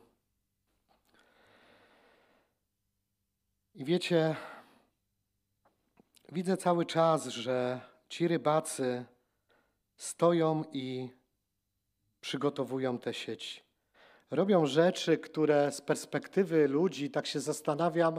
I 3.74 3.84
wiecie, 3.84 4.36
widzę 6.32 6.56
cały 6.56 6.86
czas, 6.86 7.26
że 7.26 7.80
ci 8.08 8.28
rybacy 8.28 9.04
stoją 10.02 10.64
i 10.72 11.08
przygotowują 12.20 12.98
te 12.98 13.14
sieci. 13.14 13.60
Robią 14.30 14.66
rzeczy, 14.66 15.18
które 15.18 15.72
z 15.72 15.80
perspektywy 15.80 16.68
ludzi, 16.68 17.10
tak 17.10 17.26
się 17.26 17.40
zastanawiam, 17.40 18.14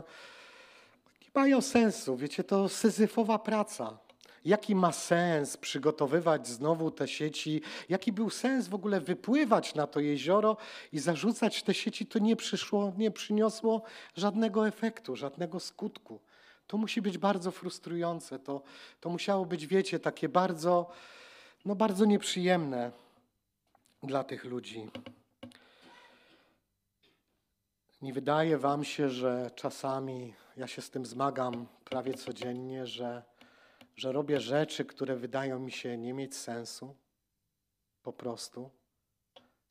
nie 1.22 1.28
mają 1.34 1.62
sensu. 1.62 2.18
Wiecie, 2.18 2.44
to 2.44 2.70
syzyfowa 2.70 3.40
praca. 3.40 3.98
Jaki 4.46 4.76
ma 4.76 4.92
sens 4.92 5.58
przygotowywać 5.58 6.48
znowu 6.48 6.92
te 6.92 7.08
sieci? 7.08 7.62
Jaki 7.90 8.12
był 8.12 8.30
sens 8.30 8.68
w 8.68 8.74
ogóle 8.74 9.02
wypływać 9.02 9.76
na 9.76 9.88
to 9.88 10.00
jezioro 10.00 10.58
i 10.92 11.00
zarzucać 11.00 11.64
te 11.64 11.74
sieci? 11.74 12.06
To 12.06 12.20
nie 12.20 12.36
przyszło, 12.36 12.94
nie 12.98 13.12
przyniosło 13.12 13.82
żadnego 14.16 14.68
efektu, 14.68 15.16
żadnego 15.16 15.60
skutku. 15.60 16.20
To 16.68 16.78
musi 16.78 17.02
być 17.02 17.18
bardzo 17.18 17.52
frustrujące. 17.52 18.40
To, 18.40 18.62
to 19.00 19.10
musiało 19.10 19.46
być, 19.46 19.68
wiecie, 19.68 20.00
takie 20.00 20.30
bardzo 20.30 20.90
no 21.66 21.76
bardzo 21.76 22.06
nieprzyjemne 22.06 22.92
dla 24.04 24.24
tych 24.24 24.44
ludzi. 24.44 24.90
Nie 28.02 28.14
wydaje 28.14 28.58
Wam 28.58 28.84
się, 28.84 29.10
że 29.10 29.52
czasami 29.56 30.34
ja 30.58 30.68
się 30.68 30.82
z 30.82 30.90
tym 30.90 31.06
zmagam 31.06 31.68
prawie 31.84 32.14
codziennie, 32.14 32.88
że, 32.88 33.24
że 33.96 34.12
robię 34.12 34.40
rzeczy, 34.40 34.86
które 34.86 35.16
wydają 35.16 35.60
mi 35.60 35.72
się 35.72 35.98
nie 35.98 36.14
mieć 36.14 36.36
sensu? 36.36 36.96
Po 38.04 38.14
prostu. 38.14 38.70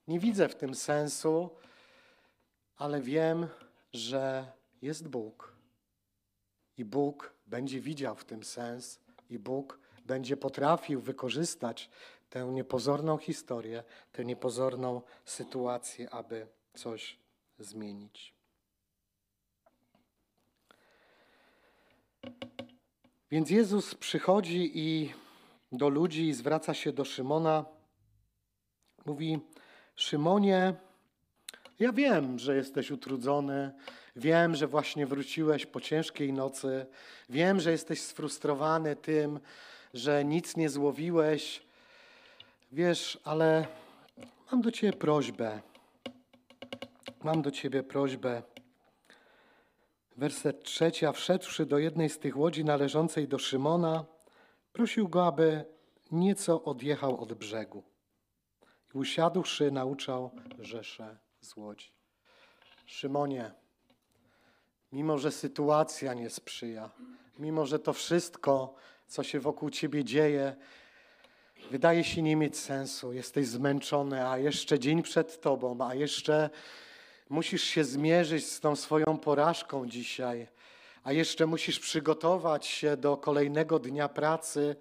Nie 0.08 0.20
widzę 0.20 0.49
w 0.49 0.54
tym 0.54 0.75
sensu, 0.75 1.50
ale 2.76 3.00
wiem, 3.00 3.46
że 3.92 4.52
jest 4.82 5.08
Bóg. 5.08 5.56
I 6.76 6.84
Bóg 6.84 7.34
będzie 7.46 7.80
widział 7.80 8.16
w 8.16 8.25
tym 8.25 8.44
sens 8.44 9.00
i 9.30 9.38
Bóg 9.38 9.81
będzie 10.04 10.37
potrafił 10.37 11.00
wykorzystać 11.00 11.90
tę 12.30 12.44
niepozorną 12.44 13.18
historię, 13.18 13.85
tę 14.12 14.25
niepozorną 14.25 15.02
sytuację, 15.25 16.11
aby 16.11 16.47
coś 16.75 17.18
zmienić. 17.59 18.35
Więc 23.30 23.50
Jezus 23.50 23.94
przychodzi 23.94 24.71
i 24.75 25.12
do 25.73 25.88
ludzi 25.88 26.28
i 26.28 26.35
zwraca 26.35 26.75
się 26.75 26.92
do 26.92 27.04
Szymona. 27.04 27.64
Mówi: 29.06 29.40
Szymonie, 29.97 30.75
ja 31.78 31.92
wiem, 31.92 32.38
że 32.38 32.56
jesteś 32.56 32.90
utrudzony, 32.90 33.73
wiem, 34.16 34.54
że 34.54 34.66
właśnie 34.66 35.06
wróciłeś 35.06 35.66
po 35.66 35.80
ciężkiej 35.80 36.32
nocy, 36.32 36.87
wiem, 37.28 37.61
że 37.61 37.71
jesteś 37.71 38.02
sfrustrowany 38.02 38.97
tym, 38.97 39.40
że 39.94 40.25
nic 40.25 40.56
nie 40.56 40.68
złowiłeś. 40.68 41.62
Wiesz, 42.72 43.18
ale 43.25 43.66
mam 44.52 44.62
do 44.62 44.70
ciebie 44.70 44.92
prośbę. 44.92 45.61
Mam 47.22 47.42
do 47.42 47.50
ciebie 47.50 47.82
prośbę. 47.82 48.42
Werset 50.16 50.64
trzeci, 50.64 51.06
a 51.06 51.12
wszedłszy 51.12 51.66
do 51.66 51.78
jednej 51.78 52.11
z 52.11 52.18
tych 52.18 52.37
łodzi 52.37 52.64
należącej 52.64 53.28
do 53.28 53.38
Szymona, 53.38 54.04
prosił 54.72 55.08
go, 55.08 55.26
aby 55.26 55.64
nieco 56.11 56.64
odjechał 56.64 57.20
od 57.20 57.32
brzegu. 57.32 57.82
I 58.94 58.99
usiadłszy, 58.99 59.70
nauczał 59.70 60.30
rzesze 60.58 61.18
z 61.40 61.56
łodzi. 61.56 61.92
Szymonie, 62.87 63.52
mimo 64.92 65.18
że 65.18 65.32
sytuacja 65.32 66.14
nie 66.14 66.30
sprzyja, 66.30 66.90
mimo 67.38 67.66
że 67.66 67.78
to 67.78 67.92
wszystko, 67.92 68.75
co 69.12 69.23
się 69.23 69.40
wokół 69.40 69.71
ciebie 69.71 70.04
dzieje, 70.04 70.57
wydaje 71.71 72.04
się 72.04 72.23
nie 72.23 72.37
mieć 72.37 72.59
sensu, 72.59 73.12
jesteś 73.12 73.47
zmęczony, 73.47 74.28
a 74.28 74.38
jeszcze 74.38 74.78
dzień 74.78 75.02
przed 75.02 75.40
tobą, 75.40 75.78
a 75.81 75.95
jeszcze 75.95 76.50
musisz 77.28 77.62
się 77.62 77.85
zmierzyć 77.85 78.47
z 78.47 78.61
tą 78.61 78.76
swoją 78.76 79.19
porażką 79.19 79.88
dzisiaj, 79.88 80.49
a 81.04 81.12
jeszcze 81.12 81.47
musisz 81.47 81.81
przygotować 81.81 82.66
się 82.66 82.97
do 82.97 83.16
kolejnego 83.16 83.78
dnia 83.78 84.09
pracy, 84.09 84.76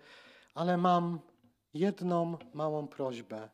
ale 0.54 0.78
mam 0.78 1.20
jedną 1.74 2.38
małą 2.54 2.88
prośbę, 2.88 3.50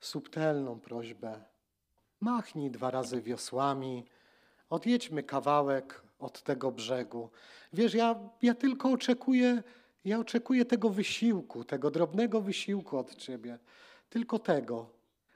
subtelną 0.00 0.80
prośbę. 0.80 1.44
Machnij 2.20 2.70
dwa 2.70 2.90
razy 2.90 3.22
wiosłami, 3.22 4.04
odjedźmy 4.70 5.22
kawałek 5.22 6.02
od 6.22 6.42
tego 6.42 6.72
brzegu. 6.72 7.30
Wiesz, 7.72 7.94
ja, 7.94 8.20
ja 8.42 8.54
tylko 8.54 8.90
oczekuję, 8.90 9.62
ja 10.04 10.18
oczekuję 10.18 10.64
tego 10.64 10.90
wysiłku, 10.90 11.64
tego 11.64 11.90
drobnego 11.90 12.40
wysiłku 12.40 12.98
od 12.98 13.16
Ciebie. 13.16 13.58
Tylko 14.10 14.38
tego. 14.38 14.90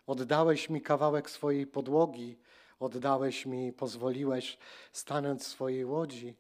Oddałeś 0.07 0.71
mi 0.71 0.81
kawałek 0.81 1.31
swojej 1.31 1.67
podłogi, 1.67 2.39
oddałeś 2.81 3.47
mi, 3.47 3.73
pozwoliłeś 3.73 4.59
stanąć 4.93 5.43
w 5.43 5.47
swojej 5.47 5.85
łodzi, 5.85 6.37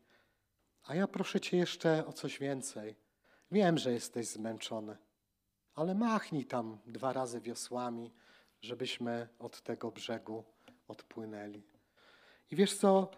a 0.87 0.95
ja 0.95 1.07
proszę 1.07 1.41
Cię 1.41 1.57
jeszcze 1.57 2.07
o 2.07 2.13
coś 2.13 2.39
więcej. 2.39 2.97
Wiem, 3.51 3.79
że 3.79 3.93
jesteś 3.93 4.27
zmęczony, 4.27 4.97
ale 5.75 5.95
machnij 5.95 6.45
tam 6.45 6.79
dwa 6.87 7.13
razy 7.13 7.41
wiosłami, 7.41 8.13
żebyśmy 8.63 9.29
od 9.39 9.63
tego 9.63 9.91
brzegu 9.91 10.45
odpłynęli. 10.89 11.63
I 12.51 12.57
wiesz 12.57 12.77
co? 12.77 13.11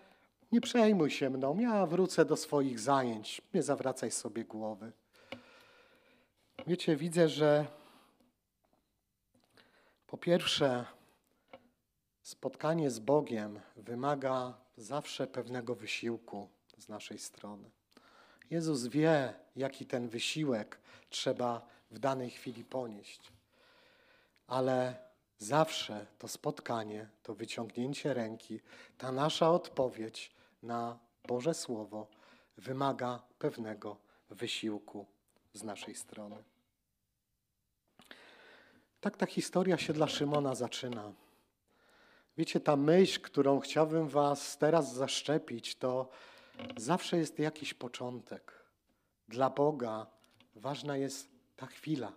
Nie 0.52 0.60
przejmuj 0.60 1.10
się 1.10 1.30
mną, 1.30 1.58
ja 1.58 1.86
wrócę 1.86 2.24
do 2.24 2.36
swoich 2.36 2.80
zajęć, 2.80 3.42
nie 3.54 3.62
zawracaj 3.62 4.10
sobie 4.10 4.44
głowy. 4.44 4.92
Wiecie, 6.66 6.96
widzę, 6.96 7.28
że 7.28 7.66
po 10.06 10.18
pierwsze, 10.18 10.84
spotkanie 12.22 12.90
z 12.90 12.98
Bogiem 12.98 13.60
wymaga 13.76 14.54
zawsze 14.76 15.26
pewnego 15.26 15.74
wysiłku 15.74 16.48
z 16.78 16.88
naszej 16.88 17.18
strony. 17.18 17.70
Jezus 18.50 18.86
wie, 18.86 19.34
jaki 19.56 19.86
ten 19.86 20.08
wysiłek 20.08 20.78
trzeba 21.10 21.68
w 21.90 21.98
danej 21.98 22.30
chwili 22.30 22.64
ponieść, 22.64 23.32
ale 24.46 24.96
zawsze 25.38 26.06
to 26.18 26.28
spotkanie, 26.28 27.08
to 27.22 27.34
wyciągnięcie 27.34 28.14
ręki, 28.14 28.60
ta 28.98 29.12
nasza 29.12 29.50
odpowiedź 29.50 30.37
na 30.62 30.98
Boże 31.28 31.54
Słowo 31.54 32.06
wymaga 32.56 33.22
pewnego 33.38 33.96
wysiłku 34.30 35.06
z 35.52 35.62
naszej 35.62 35.94
strony. 35.94 36.36
Tak 39.00 39.16
ta 39.16 39.26
historia 39.26 39.78
się 39.78 39.92
dla 39.92 40.08
Szymona 40.08 40.54
zaczyna. 40.54 41.12
Wiecie, 42.36 42.60
ta 42.60 42.76
myśl, 42.76 43.20
którą 43.20 43.60
chciałbym 43.60 44.08
Was 44.08 44.58
teraz 44.58 44.94
zaszczepić, 44.94 45.76
to 45.76 46.08
zawsze 46.76 47.18
jest 47.18 47.38
jakiś 47.38 47.74
początek. 47.74 48.64
Dla 49.28 49.50
Boga 49.50 50.06
ważna 50.54 50.96
jest 50.96 51.28
ta 51.56 51.66
chwila, 51.66 52.12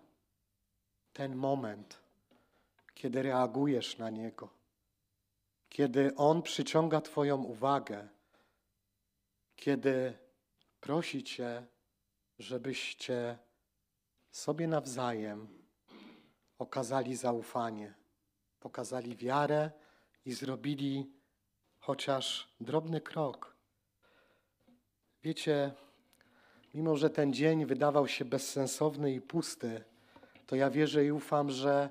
ten 1.14 1.36
moment, 1.36 2.00
kiedy 2.94 3.24
reagujesz 3.24 3.98
na 3.98 4.10
Niego, 4.10 4.50
kiedy 5.70 6.16
On 6.16 6.42
przyciąga 6.42 7.02
Twoją 7.02 7.44
uwagę, 7.44 8.08
kiedy 9.62 10.14
prosi 10.80 11.24
Cię, 11.24 11.66
żebyście 12.40 13.38
sobie 14.32 14.68
nawzajem 14.68 15.48
okazali 16.60 17.16
zaufanie, 17.16 17.94
pokazali 18.60 19.16
wiarę 19.16 19.72
i 20.26 20.34
zrobili 20.34 21.12
chociaż 21.80 22.56
drobny 22.62 23.02
krok. 23.02 23.56
Wiecie, 25.24 25.72
mimo 26.74 26.98
że 26.98 27.10
ten 27.10 27.34
dzień 27.34 27.66
wydawał 27.66 28.08
się 28.08 28.26
bezsensowny 28.26 29.14
i 29.14 29.22
pusty, 29.22 29.84
to 30.48 30.56
ja 30.56 30.70
wierzę 30.70 31.06
i 31.06 31.12
ufam, 31.12 31.52
że 31.52 31.90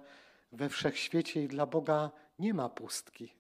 we 0.52 0.68
wszechświecie 0.68 1.42
i 1.42 1.48
dla 1.48 1.66
Boga 1.66 2.10
nie 2.38 2.54
ma 2.54 2.68
pustki. 2.68 3.34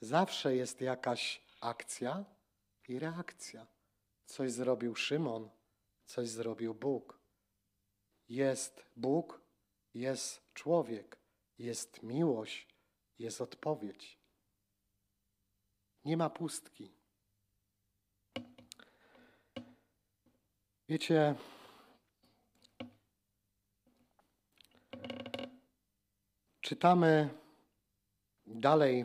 Zawsze 0.00 0.56
jest 0.56 0.80
jakaś 0.80 1.42
akcja 1.60 2.35
i 2.88 2.98
reakcja. 2.98 3.66
Coś 4.24 4.52
zrobił 4.52 4.94
Szymon, 4.94 5.50
coś 6.04 6.28
zrobił 6.28 6.74
Bóg. 6.74 7.20
Jest 8.28 8.84
Bóg, 8.96 9.40
jest 9.94 10.54
człowiek, 10.54 11.18
jest 11.58 12.02
miłość, 12.02 12.76
jest 13.18 13.40
odpowiedź. 13.40 14.18
Nie 16.04 16.16
ma 16.16 16.30
pustki. 16.30 16.92
Wiecie, 20.88 21.34
czytamy 26.60 27.28
dalej 28.46 29.04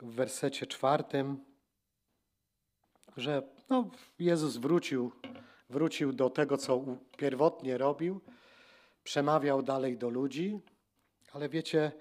w 0.00 0.14
wersecie 0.14 0.66
czwartym, 0.66 1.44
że 3.18 3.42
no, 3.68 3.90
Jezus 4.18 4.56
wrócił, 4.56 5.12
wrócił 5.70 6.12
do 6.12 6.30
tego, 6.30 6.56
co 6.56 6.84
pierwotnie 7.16 7.78
robił, 7.78 8.20
przemawiał 9.04 9.62
dalej 9.62 9.98
do 9.98 10.08
ludzi, 10.08 10.60
ale 11.32 11.48
wiecie, 11.48 11.92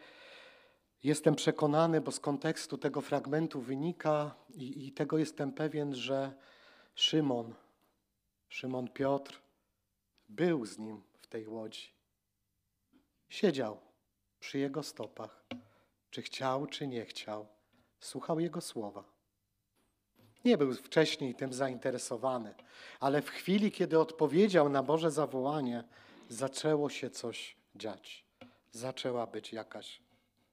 jestem 1.04 1.36
przekonany, 1.36 2.02
bo 2.02 2.12
z 2.12 2.20
kontekstu 2.20 2.78
tego 2.78 3.02
fragmentu 3.02 3.62
wynika 3.62 4.36
i, 4.50 4.88
i 4.88 4.92
tego 4.92 5.18
jestem 5.18 5.52
pewien, 5.52 5.96
że 5.96 6.34
Szymon, 6.96 7.54
Szymon 8.50 8.88
Piotr 8.88 9.42
był 10.30 10.66
z 10.66 10.78
nim 10.78 11.04
w 11.22 11.28
tej 11.28 11.48
łodzi. 11.48 11.90
Siedział 13.30 13.78
przy 14.40 14.58
jego 14.60 14.84
stopach. 14.84 15.46
Czy 16.10 16.22
chciał, 16.22 16.68
czy 16.68 16.88
nie 16.88 17.06
chciał, 17.06 17.48
słuchał 18.00 18.40
jego 18.40 18.62
słowa. 18.62 19.17
Nie 20.46 20.58
był 20.58 20.74
wcześniej 20.74 21.36
tym 21.36 21.54
zainteresowany, 21.54 22.54
ale 23.00 23.22
w 23.22 23.30
chwili, 23.30 23.72
kiedy 23.72 24.00
odpowiedział 24.00 24.70
na 24.70 24.84
Boże 24.84 25.12
zawołanie, 25.12 25.84
zaczęło 26.30 26.90
się 26.90 27.10
coś 27.10 27.56
dziać. 27.76 28.26
Zaczęła 28.72 29.28
być 29.28 29.54
jakaś 29.54 30.02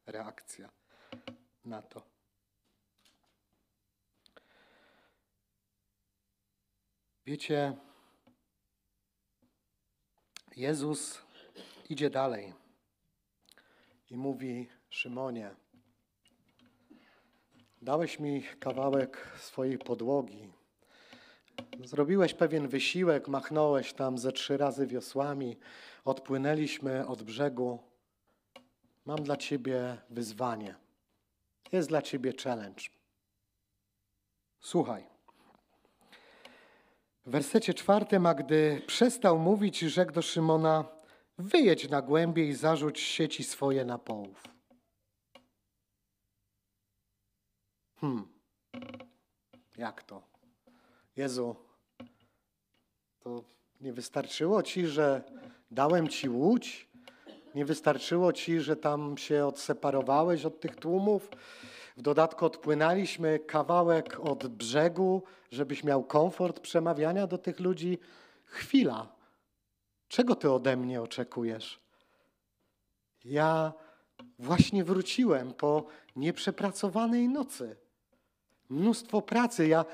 reakcja 0.06 0.68
na 1.64 1.82
to. 1.82 2.02
Wiecie, 7.26 7.76
Jezus 10.56 11.18
idzie 11.88 12.10
dalej 12.10 12.52
i 14.10 14.16
mówi: 14.16 14.68
Szymonie, 14.90 15.54
dałeś 17.84 18.18
mi 18.18 18.42
kawałek 18.60 19.32
swojej 19.38 19.78
podłogi, 19.78 20.52
Zrobiłeś 21.84 22.34
pewien 22.34 22.68
wysiłek, 22.68 23.28
machnąłeś 23.28 23.92
tam 23.92 24.18
ze 24.18 24.32
trzy 24.32 24.56
razy 24.56 24.86
wiosłami, 24.86 25.56
odpłynęliśmy 26.04 27.06
od 27.06 27.22
brzegu. 27.22 27.78
Mam 29.04 29.22
dla 29.22 29.36
ciebie 29.36 29.96
wyzwanie. 30.10 30.74
Jest 31.72 31.88
dla 31.88 32.02
ciebie 32.02 32.32
challenge. 32.44 32.82
Słuchaj. 34.60 35.04
W 37.26 37.30
wersecie 37.30 37.74
czwartym, 37.74 38.26
a 38.26 38.34
gdy 38.34 38.82
przestał 38.86 39.38
mówić, 39.38 39.78
rzekł 39.78 40.12
do 40.12 40.22
Szymona: 40.22 40.84
Wyjedź 41.38 41.88
na 41.88 42.02
głębie 42.02 42.48
i 42.48 42.54
zarzuć 42.54 43.00
sieci 43.00 43.44
swoje 43.44 43.84
na 43.84 43.98
połów. 43.98 44.53
Hmm. 48.04 48.28
Jak 49.76 50.02
to? 50.02 50.22
Jezu, 51.16 51.56
to 53.20 53.44
nie 53.80 53.92
wystarczyło 53.92 54.62
ci, 54.62 54.86
że 54.86 55.22
dałem 55.70 56.08
ci 56.08 56.28
łódź? 56.28 56.88
Nie 57.54 57.64
wystarczyło 57.64 58.32
ci, 58.32 58.60
że 58.60 58.76
tam 58.76 59.18
się 59.18 59.46
odseparowałeś 59.46 60.44
od 60.44 60.60
tych 60.60 60.76
tłumów? 60.76 61.28
W 61.96 62.02
dodatku 62.02 62.46
odpłynęliśmy 62.46 63.38
kawałek 63.38 64.20
od 64.20 64.46
brzegu, 64.46 65.22
żebyś 65.50 65.84
miał 65.84 66.04
komfort 66.04 66.60
przemawiania 66.60 67.26
do 67.26 67.38
tych 67.38 67.60
ludzi. 67.60 67.98
Chwila. 68.44 69.16
Czego 70.08 70.34
ty 70.34 70.50
ode 70.52 70.76
mnie 70.76 71.02
oczekujesz? 71.02 71.80
Ja 73.24 73.72
właśnie 74.38 74.84
wróciłem 74.84 75.54
po 75.54 75.86
nieprzepracowanej 76.16 77.28
nocy. 77.28 77.83
Mnóstwo 78.70 79.22
pracy. 79.22 79.68
Ja 79.68 79.84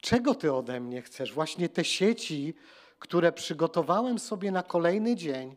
czego 0.00 0.34
ty 0.34 0.52
ode 0.52 0.80
mnie 0.80 1.02
chcesz? 1.02 1.32
Właśnie 1.32 1.68
te 1.68 1.84
sieci, 1.84 2.54
które 2.98 3.32
przygotowałem 3.32 4.18
sobie 4.18 4.50
na 4.50 4.62
kolejny 4.62 5.16
dzień, 5.16 5.56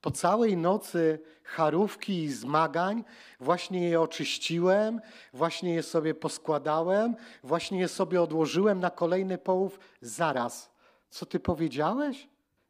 po 0.00 0.10
całej 0.10 0.56
nocy 0.56 1.18
charówki 1.44 2.22
i 2.22 2.32
zmagań, 2.32 3.04
właśnie 3.40 3.88
je 3.88 4.00
oczyściłem, 4.00 5.00
właśnie 5.32 5.74
je 5.74 5.82
sobie 5.82 6.14
poskładałem, 6.14 7.16
właśnie 7.42 7.80
je 7.80 7.88
sobie 7.88 8.22
odłożyłem 8.22 8.80
na 8.80 8.90
kolejny 8.90 9.38
połów. 9.38 9.78
Zaraz, 10.00 10.70
co 11.10 11.26
ty 11.26 11.40
powiedziałeś? 11.40 12.28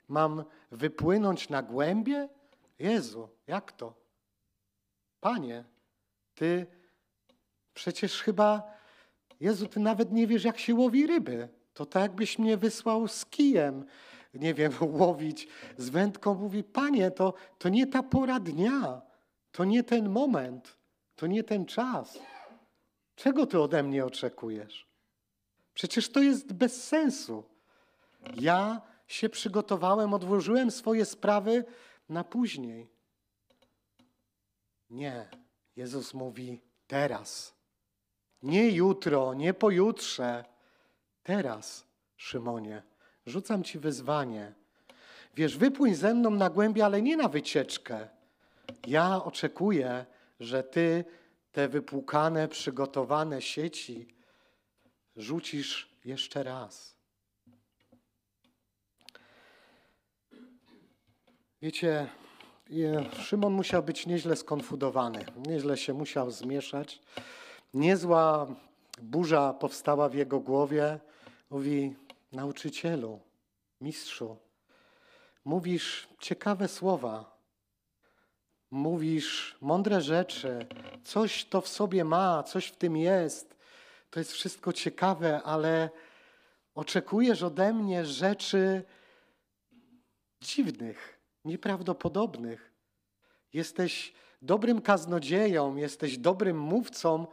Mam 0.09 0.45
wypłynąć 0.71 1.49
na 1.49 1.63
głębie? 1.63 2.29
Jezu, 2.79 3.29
jak 3.47 3.73
to? 3.73 3.95
Panie, 5.21 5.65
ty 6.35 6.67
przecież 7.75 8.23
chyba 8.23 8.76
Jezu, 9.41 9.67
ty 9.67 9.81
nawet 9.81 10.13
nie 10.13 10.27
wiesz, 10.27 10.45
jak 10.45 10.59
się 10.59 10.75
łowi 10.75 11.07
ryby. 11.07 11.49
To 11.75 11.87
tak, 11.87 12.03
jakbyś 12.03 12.39
mnie 12.39 12.57
wysłał 12.57 13.09
z 13.09 13.27
kijem, 13.27 13.85
nie 14.35 14.55
wiem, 14.55 14.73
łowić 15.01 15.49
z 15.77 15.89
wędką. 15.89 16.35
Mówi, 16.35 16.65
panie, 16.65 17.11
to, 17.11 17.35
to 17.59 17.69
nie 17.69 17.87
ta 17.87 18.03
pora 18.03 18.41
dnia, 18.41 19.03
to 19.53 19.65
nie 19.65 19.83
ten 19.83 20.09
moment, 20.09 20.77
to 21.17 21.27
nie 21.27 21.45
ten 21.45 21.67
czas. 21.67 22.19
Czego 23.17 23.47
ty 23.47 23.61
ode 23.61 23.83
mnie 23.83 24.05
oczekujesz? 24.05 24.87
Przecież 25.75 26.09
to 26.09 26.23
jest 26.23 26.53
bez 26.53 26.85
sensu. 26.85 27.45
Ja 28.35 28.81
się 29.07 29.29
przygotowałem, 29.29 30.15
odłożyłem 30.15 30.71
swoje 30.71 31.05
sprawy 31.05 31.65
na 32.09 32.25
później. 32.25 32.89
Nie. 34.91 35.29
Jezus 35.77 36.15
mówi 36.15 36.61
teraz. 36.87 37.56
Nie 38.43 38.71
jutro, 38.71 39.35
nie 39.35 39.55
pojutrze. 39.55 40.45
Teraz, 41.23 41.87
Szymonie, 42.17 42.83
rzucam 43.27 43.65
ci 43.65 43.79
wyzwanie. 43.79 44.53
Wiesz, 45.35 45.59
wypłyń 45.59 45.95
ze 45.95 46.15
mną 46.15 46.31
na 46.31 46.51
głębie, 46.51 46.85
ale 46.85 47.03
nie 47.03 47.17
na 47.17 47.29
wycieczkę. 47.29 48.09
Ja 48.87 49.25
oczekuję, 49.25 50.07
że 50.41 50.63
ty 50.63 51.05
te 51.53 51.69
wypłukane, 51.69 52.49
przygotowane 52.49 53.43
sieci 53.43 54.15
rzucisz 55.17 55.89
jeszcze 56.05 56.43
raz. 56.43 56.97
Wiecie, 61.63 62.09
Szymon 63.23 63.53
musiał 63.53 63.83
być 63.83 64.07
nieźle 64.07 64.37
skonfudowany, 64.37 65.25
nieźle 65.47 65.77
się 65.77 65.95
musiał 65.95 66.31
zmieszać. 66.31 67.01
Niezła 67.75 68.47
burza 69.03 69.53
powstała 69.53 70.09
w 70.09 70.15
jego 70.15 70.41
głowie. 70.41 70.99
Mówi, 71.51 71.95
nauczycielu, 72.33 73.21
mistrzu, 73.81 74.37
mówisz 75.45 76.09
ciekawe 76.21 76.69
słowa, 76.69 77.37
mówisz 78.71 79.57
mądre 79.61 80.01
rzeczy, 80.01 80.67
coś 81.05 81.45
to 81.45 81.61
w 81.61 81.69
sobie 81.69 82.05
ma, 82.05 82.43
coś 82.43 82.67
w 82.67 82.77
tym 82.77 82.97
jest. 82.97 83.57
To 84.11 84.21
jest 84.21 84.33
wszystko 84.33 84.73
ciekawe, 84.73 85.43
ale 85.43 85.91
oczekujesz 86.75 87.43
ode 87.43 87.73
mnie 87.73 88.05
rzeczy 88.05 88.85
dziwnych, 90.41 91.19
nieprawdopodobnych. 91.45 92.73
Jesteś 93.53 94.15
dobrym 94.43 94.83
kaznodzieją, 94.83 95.77
jesteś 95.77 96.19
dobrym 96.19 96.59
mówcą, 96.59 97.27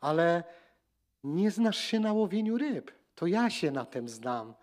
ale 0.00 0.44
nie 1.24 1.50
znasz 1.50 1.78
się 1.78 2.00
na 2.00 2.12
łowieniu 2.12 2.58
ryb. 2.58 2.90
To 3.14 3.26
ja 3.26 3.50
się 3.50 3.70
na 3.70 3.84
tym 3.84 4.08
znam. 4.08 4.54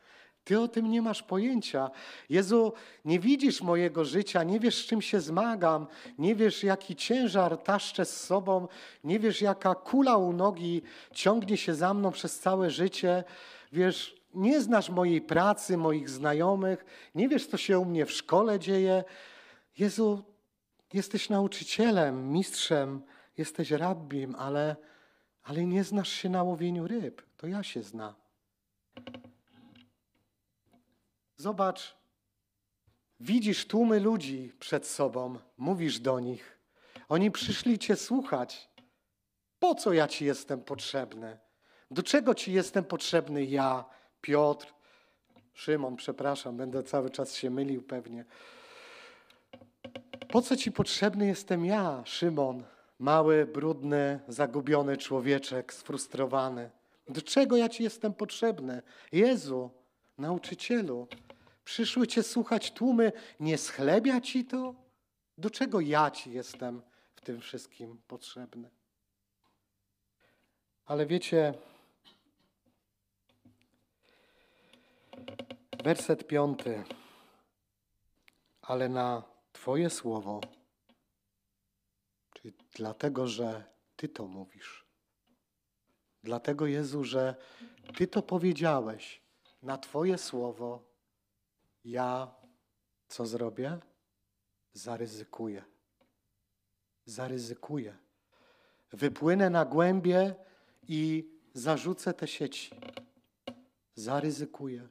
Ty 0.43 0.59
o 0.59 0.67
tym 0.67 0.91
nie 0.91 1.01
masz 1.01 1.23
pojęcia. 1.23 1.89
Jezu, 2.29 2.73
nie 3.05 3.19
widzisz 3.19 3.61
mojego 3.61 4.05
życia, 4.05 4.43
nie 4.43 4.59
wiesz, 4.59 4.83
z 4.83 4.85
czym 4.85 5.01
się 5.01 5.21
zmagam, 5.21 5.87
nie 6.17 6.35
wiesz, 6.35 6.63
jaki 6.63 6.95
ciężar 6.95 7.57
taszczę 7.57 8.05
z 8.05 8.23
sobą, 8.25 8.67
nie 9.03 9.19
wiesz, 9.19 9.41
jaka 9.41 9.75
kula 9.75 10.17
u 10.17 10.33
nogi 10.33 10.81
ciągnie 11.11 11.57
się 11.57 11.75
za 11.75 11.93
mną 11.93 12.11
przez 12.11 12.39
całe 12.39 12.69
życie. 12.69 13.23
Wiesz, 13.71 14.15
nie 14.33 14.61
znasz 14.61 14.89
mojej 14.89 15.21
pracy, 15.21 15.77
moich 15.77 16.09
znajomych, 16.09 16.85
nie 17.15 17.29
wiesz, 17.29 17.47
co 17.47 17.57
się 17.57 17.79
u 17.79 17.85
mnie 17.85 18.05
w 18.05 18.11
szkole 18.11 18.59
dzieje. 18.59 19.03
Jezu, 19.77 20.23
jesteś 20.93 21.29
nauczycielem, 21.29 22.31
mistrzem, 22.31 23.01
jesteś 23.37 23.71
rabbim, 23.71 24.35
ale 24.35 24.75
ale 25.47 25.65
nie 25.65 25.83
znasz 25.83 26.09
się 26.09 26.29
na 26.29 26.43
łowieniu 26.43 26.87
ryb. 26.87 27.21
To 27.37 27.47
ja 27.47 27.63
się 27.63 27.83
znam. 27.83 28.13
Zobacz, 31.37 31.97
widzisz 33.19 33.67
tłumy 33.67 33.99
ludzi 33.99 34.53
przed 34.59 34.87
sobą, 34.87 35.39
mówisz 35.57 35.99
do 35.99 36.19
nich. 36.19 36.59
Oni 37.09 37.31
przyszli 37.31 37.79
Cię 37.79 37.95
słuchać. 37.95 38.69
Po 39.59 39.75
co 39.75 39.93
ja 39.93 40.07
Ci 40.07 40.25
jestem 40.25 40.61
potrzebny? 40.61 41.37
Do 41.91 42.03
czego 42.03 42.35
Ci 42.35 42.53
jestem 42.53 42.83
potrzebny 42.83 43.45
ja, 43.45 43.85
Piotr, 44.21 44.73
Szymon, 45.53 45.95
przepraszam, 45.95 46.57
będę 46.57 46.83
cały 46.83 47.09
czas 47.09 47.35
się 47.35 47.49
mylił 47.49 47.83
pewnie. 47.83 48.25
Po 50.29 50.41
co 50.41 50.55
Ci 50.55 50.71
potrzebny 50.71 51.27
jestem 51.27 51.65
ja, 51.65 52.03
Szymon, 52.05 52.63
Mały, 52.99 53.45
brudny, 53.45 54.19
zagubiony 54.27 54.97
człowieczek, 54.97 55.73
sfrustrowany. 55.73 56.69
Do 57.07 57.21
czego 57.21 57.57
ja 57.57 57.69
Ci 57.69 57.83
jestem 57.83 58.13
potrzebny? 58.13 58.81
Jezu, 59.11 59.69
nauczycielu, 60.17 61.07
przyszły 61.63 62.07
Cię 62.07 62.23
słuchać 62.23 62.71
tłumy, 62.71 63.11
nie 63.39 63.57
schlebia 63.57 64.21
Ci 64.21 64.45
to? 64.45 64.75
Do 65.37 65.49
czego 65.49 65.79
ja 65.79 66.11
Ci 66.11 66.31
jestem 66.31 66.81
w 67.15 67.21
tym 67.21 67.41
wszystkim 67.41 68.01
potrzebny? 68.07 68.69
Ale 70.85 71.05
wiecie, 71.05 71.53
werset 75.83 76.27
piąty. 76.27 76.83
Ale 78.61 78.89
na 78.89 79.23
Twoje 79.53 79.89
słowo 79.89 80.41
Dlatego, 82.73 83.27
że 83.27 83.63
Ty 83.95 84.09
to 84.09 84.27
mówisz. 84.27 84.85
Dlatego, 86.23 86.65
Jezu, 86.65 87.03
że 87.03 87.35
Ty 87.97 88.07
to 88.07 88.21
powiedziałeś 88.21 89.21
na 89.61 89.77
Twoje 89.77 90.17
słowo, 90.17 90.83
ja 91.85 92.35
co 93.07 93.25
zrobię? 93.25 93.79
Zaryzykuję. 94.73 95.63
Zaryzykuję. 97.05 97.97
Wypłynę 98.93 99.49
na 99.49 99.65
głębie 99.65 100.35
i 100.87 101.31
zarzucę 101.53 102.13
te 102.13 102.27
sieci. 102.27 102.75
Zaryzykuję. 103.95 104.87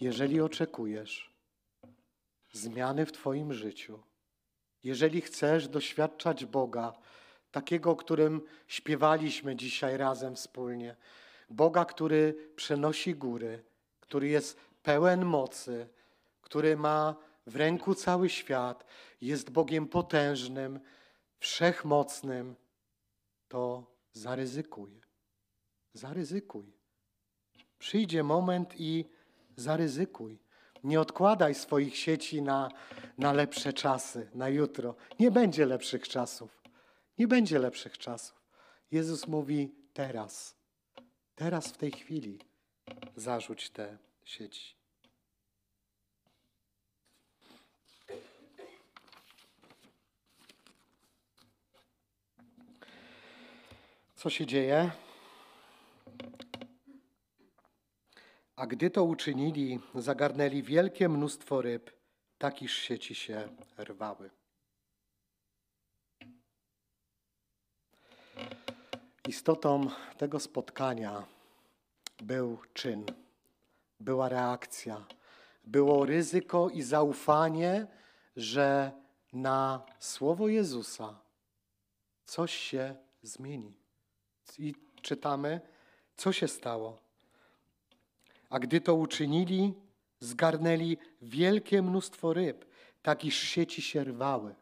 Jeżeli 0.00 0.40
oczekujesz 0.40 1.34
zmiany 2.52 3.06
w 3.06 3.12
Twoim 3.12 3.52
życiu, 3.52 4.02
jeżeli 4.84 5.20
chcesz 5.20 5.68
doświadczać 5.68 6.44
Boga, 6.44 6.92
takiego, 7.50 7.90
o 7.90 7.96
którym 7.96 8.40
śpiewaliśmy 8.68 9.56
dzisiaj 9.56 9.96
razem 9.96 10.36
wspólnie, 10.36 10.96
Boga, 11.50 11.84
który 11.84 12.50
przenosi 12.56 13.14
góry, 13.14 13.64
który 14.00 14.28
jest 14.28 14.60
pełen 14.82 15.24
mocy, 15.24 15.88
który 16.42 16.76
ma 16.76 17.16
w 17.46 17.56
ręku 17.56 17.94
cały 17.94 18.28
świat, 18.28 18.84
jest 19.20 19.50
Bogiem 19.50 19.88
potężnym, 19.88 20.80
wszechmocnym, 21.38 22.56
to 23.48 23.86
zaryzykuj. 24.12 25.00
Zaryzykuj. 25.94 26.72
Przyjdzie 27.78 28.22
moment 28.22 28.74
i 28.76 29.04
zaryzykuj. 29.56 30.38
Nie 30.84 31.00
odkładaj 31.00 31.54
swoich 31.54 31.96
sieci 31.96 32.42
na, 32.42 32.70
na 33.18 33.32
lepsze 33.32 33.72
czasy, 33.72 34.30
na 34.34 34.48
jutro. 34.48 34.94
Nie 35.18 35.30
będzie 35.30 35.66
lepszych 35.66 36.08
czasów. 36.08 36.62
Nie 37.18 37.28
będzie 37.28 37.58
lepszych 37.58 37.98
czasów. 37.98 38.40
Jezus 38.90 39.26
mówi 39.26 39.74
teraz. 39.92 40.56
Teraz, 41.34 41.66
w 41.68 41.76
tej 41.76 41.92
chwili, 41.92 42.38
zarzuć 43.16 43.70
te 43.70 43.98
sieci. 44.24 44.74
Co 54.14 54.30
się 54.30 54.46
dzieje? 54.46 54.90
A 58.60 58.66
gdy 58.66 58.90
to 58.90 59.04
uczynili, 59.04 59.80
zagarnęli 59.94 60.62
wielkie 60.62 61.08
mnóstwo 61.08 61.62
ryb, 61.62 61.90
tak 62.38 62.62
iż 62.62 62.74
sieci 62.76 63.14
się 63.14 63.48
rwały. 63.78 64.30
Istotą 69.28 69.90
tego 70.18 70.40
spotkania 70.40 71.26
był 72.22 72.58
czyn, 72.74 73.04
była 74.00 74.28
reakcja, 74.28 75.04
było 75.64 76.06
ryzyko 76.06 76.68
i 76.70 76.82
zaufanie, 76.82 77.86
że 78.36 78.92
na 79.32 79.82
słowo 79.98 80.48
Jezusa 80.48 81.20
coś 82.24 82.54
się 82.54 82.94
zmieni. 83.22 83.74
I 84.58 84.74
czytamy, 85.02 85.60
co 86.16 86.32
się 86.32 86.48
stało. 86.48 87.09
A 88.50 88.58
gdy 88.58 88.80
to 88.80 88.94
uczynili, 88.94 89.74
zgarnęli 90.20 90.96
wielkie 91.22 91.82
mnóstwo 91.82 92.32
ryb, 92.32 92.64
tak 93.02 93.24
iż 93.24 93.38
sieci 93.38 93.82
się 93.82 94.04
rwały. 94.04 94.54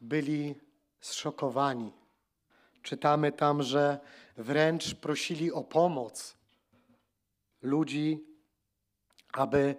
Byli 0.00 0.54
zszokowani. 1.00 1.92
Czytamy 2.82 3.32
tam, 3.32 3.62
że 3.62 3.98
wręcz 4.36 4.94
prosili 4.94 5.52
o 5.52 5.64
pomoc 5.64 6.36
ludzi, 7.62 8.24
aby 9.32 9.76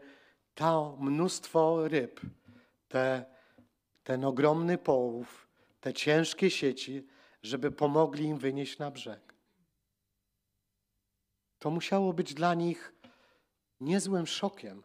to 0.56 0.98
mnóstwo 1.00 1.88
ryb, 1.88 2.22
te, 2.88 3.26
ten 4.04 4.26
ogromny 4.26 4.78
połów, 4.78 5.48
te 5.82 5.94
ciężkie 5.94 6.52
sieci, 6.52 7.08
żeby 7.44 7.72
pomogli 7.72 8.26
im 8.26 8.38
wynieść 8.38 8.78
na 8.78 8.92
brzeg. 8.92 9.29
To 11.60 11.72
musiało 11.72 12.14
być 12.14 12.34
dla 12.34 12.54
nich 12.54 12.94
niezłym 13.80 14.28
szokiem. 14.28 14.84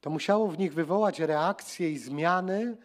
To 0.00 0.10
musiało 0.10 0.48
w 0.48 0.58
nich 0.58 0.74
wywołać 0.74 1.20
reakcje 1.20 1.90
i 1.90 1.98
zmiany, 1.98 2.76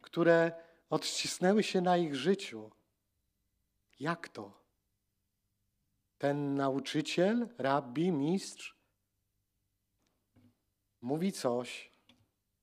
które 0.00 0.52
odcisnęły 0.90 1.62
się 1.62 1.80
na 1.80 1.96
ich 1.96 2.14
życiu. 2.14 2.70
Jak 4.00 4.28
to? 4.28 4.66
Ten 6.18 6.54
nauczyciel, 6.54 7.48
rabbi, 7.58 8.12
mistrz 8.12 8.76
mówi 11.00 11.32
coś, 11.32 11.92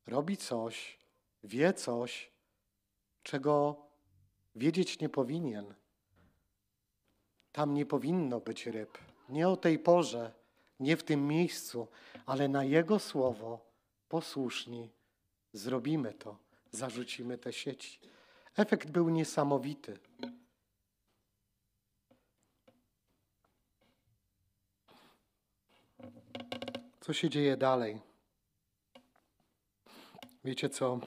robi 0.08 0.38
coś, 0.38 1.00
wie 1.44 1.74
coś, 1.74 2.32
czego 3.24 3.86
wiedzieć 4.56 5.00
nie 5.00 5.10
powinien. 5.10 5.76
Tam 7.54 7.74
nie 7.74 7.86
powinno 7.86 8.40
być 8.40 8.66
ryb. 8.66 8.98
Nie 9.30 9.50
o 9.50 9.58
tej 9.58 9.80
porze, 9.80 10.32
nie 10.80 10.98
w 10.98 11.04
tym 11.04 11.28
miejscu, 11.28 11.88
ale 12.26 12.48
na 12.48 12.64
Jego 12.64 13.00
słowo 13.00 13.66
posłuszni 14.10 14.90
zrobimy 15.54 16.14
to, 16.14 16.38
zarzucimy 16.72 17.38
te 17.38 17.54
sieci. 17.54 18.00
Efekt 18.56 18.90
był 18.92 19.10
niesamowity. 19.10 20.00
Co 27.02 27.14
się 27.14 27.30
dzieje 27.30 27.58
dalej? 27.58 28.00
Wiecie 30.44 30.70
co? 30.70 31.00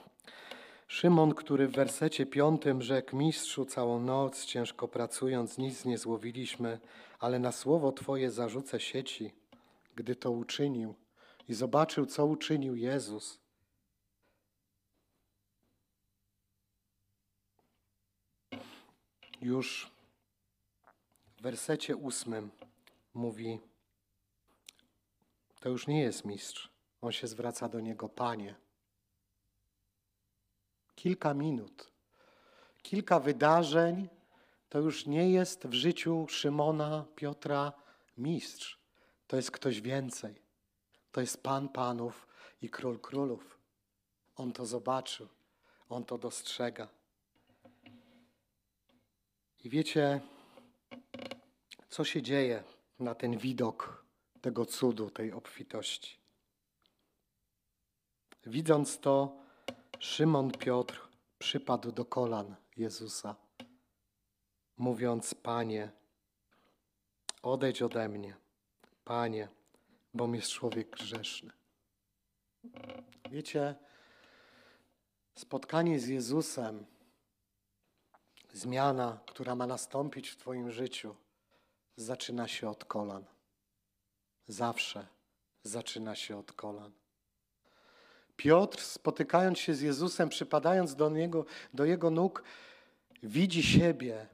Szymon, 0.86 1.34
który 1.34 1.68
w 1.68 1.72
wersecie 1.72 2.26
piątym 2.26 2.82
rzekł: 2.82 3.16
Mistrzu, 3.16 3.64
całą 3.64 4.00
noc 4.00 4.44
ciężko 4.44 4.88
pracując, 4.88 5.58
nic 5.58 5.84
nie 5.84 5.98
złowiliśmy, 5.98 6.80
ale 7.18 7.38
na 7.38 7.52
słowo 7.52 7.92
Twoje 7.92 8.30
zarzucę 8.30 8.80
sieci. 8.80 9.34
Gdy 9.94 10.16
to 10.16 10.30
uczynił 10.30 10.94
i 11.48 11.54
zobaczył, 11.54 12.06
co 12.06 12.26
uczynił 12.26 12.76
Jezus, 12.76 13.40
już 19.40 19.90
w 21.36 21.42
wersecie 21.42 21.96
ósmym 21.96 22.50
mówi: 23.14 23.60
To 25.60 25.68
już 25.68 25.86
nie 25.86 26.00
jest 26.00 26.24
mistrz. 26.24 26.70
On 27.00 27.12
się 27.12 27.26
zwraca 27.26 27.68
do 27.68 27.80
niego, 27.80 28.08
panie 28.08 28.65
kilka 30.96 31.34
minut, 31.34 31.92
kilka 32.82 33.20
wydarzeń, 33.20 34.08
to 34.68 34.78
już 34.78 35.06
nie 35.06 35.30
jest 35.30 35.66
w 35.66 35.72
życiu 35.72 36.26
Szymona, 36.28 37.04
Piotra 37.14 37.72
mistrz. 38.18 38.78
To 39.26 39.36
jest 39.36 39.50
ktoś 39.50 39.80
więcej. 39.80 40.42
To 41.12 41.20
jest 41.20 41.42
Pan 41.42 41.68
Panów 41.68 42.26
i 42.62 42.70
Król 42.70 42.98
Królów. 42.98 43.58
On 44.36 44.52
to 44.52 44.66
zobaczył, 44.66 45.28
on 45.88 46.04
to 46.04 46.18
dostrzega. 46.18 46.88
I 49.64 49.70
wiecie, 49.70 50.20
co 51.88 52.04
się 52.04 52.22
dzieje 52.22 52.64
na 52.98 53.14
ten 53.14 53.38
widok 53.38 54.04
tego 54.40 54.66
cudu, 54.66 55.10
tej 55.10 55.32
obfitości. 55.32 56.18
Widząc 58.46 59.00
to, 59.00 59.45
Szymon 59.98 60.50
Piotr 60.50 61.08
przypadł 61.38 61.92
do 61.92 62.04
kolan 62.04 62.56
Jezusa, 62.76 63.36
mówiąc: 64.76 65.34
Panie, 65.34 65.90
odejdź 67.42 67.82
ode 67.82 68.08
mnie, 68.08 68.36
Panie, 69.04 69.48
bom 70.14 70.34
jest 70.34 70.50
człowiek 70.50 70.90
grzeszny. 70.90 71.52
Wiecie, 73.30 73.74
spotkanie 75.34 76.00
z 76.00 76.08
Jezusem, 76.08 76.86
zmiana, 78.52 79.18
która 79.26 79.54
ma 79.54 79.66
nastąpić 79.66 80.28
w 80.28 80.36
Twoim 80.36 80.70
życiu, 80.70 81.16
zaczyna 81.96 82.48
się 82.48 82.70
od 82.70 82.84
kolan. 82.84 83.24
Zawsze 84.48 85.06
zaczyna 85.62 86.14
się 86.14 86.38
od 86.38 86.52
kolan. 86.52 86.92
Piotr, 88.36 88.82
spotykając 88.82 89.58
się 89.58 89.74
z 89.74 89.80
Jezusem, 89.80 90.28
przypadając 90.28 90.94
do, 90.94 91.10
niego, 91.10 91.44
do 91.74 91.84
Jego 91.84 92.10
nóg, 92.10 92.42
widzi 93.22 93.62
siebie, 93.62 94.26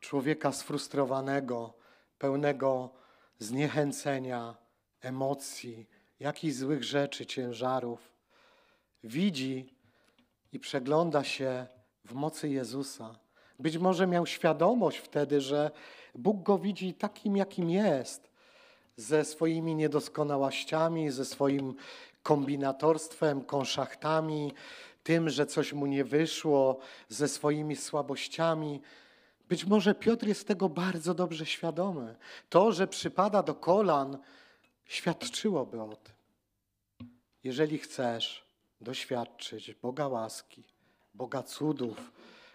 człowieka 0.00 0.52
sfrustrowanego, 0.52 1.74
pełnego 2.18 2.90
zniechęcenia, 3.38 4.56
emocji, 5.00 5.88
jakichś 6.20 6.54
złych 6.54 6.84
rzeczy, 6.84 7.26
ciężarów. 7.26 8.12
Widzi 9.04 9.74
i 10.52 10.58
przegląda 10.60 11.24
się 11.24 11.66
w 12.04 12.14
mocy 12.14 12.48
Jezusa. 12.48 13.18
Być 13.58 13.78
może 13.78 14.06
miał 14.06 14.26
świadomość 14.26 14.98
wtedy, 14.98 15.40
że 15.40 15.70
Bóg 16.14 16.42
go 16.42 16.58
widzi 16.58 16.94
takim, 16.94 17.36
jakim 17.36 17.70
jest, 17.70 18.30
ze 18.96 19.24
swoimi 19.24 19.74
niedoskonałościami, 19.74 21.10
ze 21.10 21.24
swoim 21.24 21.74
kombinatorstwem, 22.22 23.44
konszachtami, 23.44 24.52
tym, 25.02 25.30
że 25.30 25.46
coś 25.46 25.72
mu 25.72 25.86
nie 25.86 26.04
wyszło, 26.04 26.78
ze 27.08 27.28
swoimi 27.28 27.76
słabościami. 27.76 28.80
Być 29.48 29.64
może 29.64 29.94
Piotr 29.94 30.26
jest 30.26 30.48
tego 30.48 30.68
bardzo 30.68 31.14
dobrze 31.14 31.46
świadomy. 31.46 32.16
To, 32.48 32.72
że 32.72 32.86
przypada 32.86 33.42
do 33.42 33.54
kolan, 33.54 34.18
świadczyłoby 34.84 35.82
o 35.82 35.96
tym. 35.96 36.14
Jeżeli 37.44 37.78
chcesz 37.78 38.46
doświadczyć 38.80 39.74
Boga 39.74 40.08
łaski, 40.08 40.64
Boga 41.14 41.42
cudów, 41.42 42.12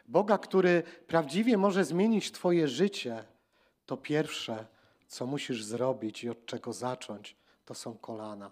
Boga, 0.08 0.38
który 0.38 0.84
prawdziwie 1.08 1.58
może 1.58 1.86
zmienić 1.86 2.32
Twoje 2.32 2.68
życie, 2.68 3.24
to 3.86 3.98
pierwsze, 3.98 4.66
co 5.08 5.26
musisz 5.26 5.64
zrobić 5.64 6.24
i 6.24 6.30
od 6.30 6.46
czego 6.46 6.74
zacząć, 6.74 7.36
to 7.66 7.74
są 7.74 7.98
kolana. 7.98 8.52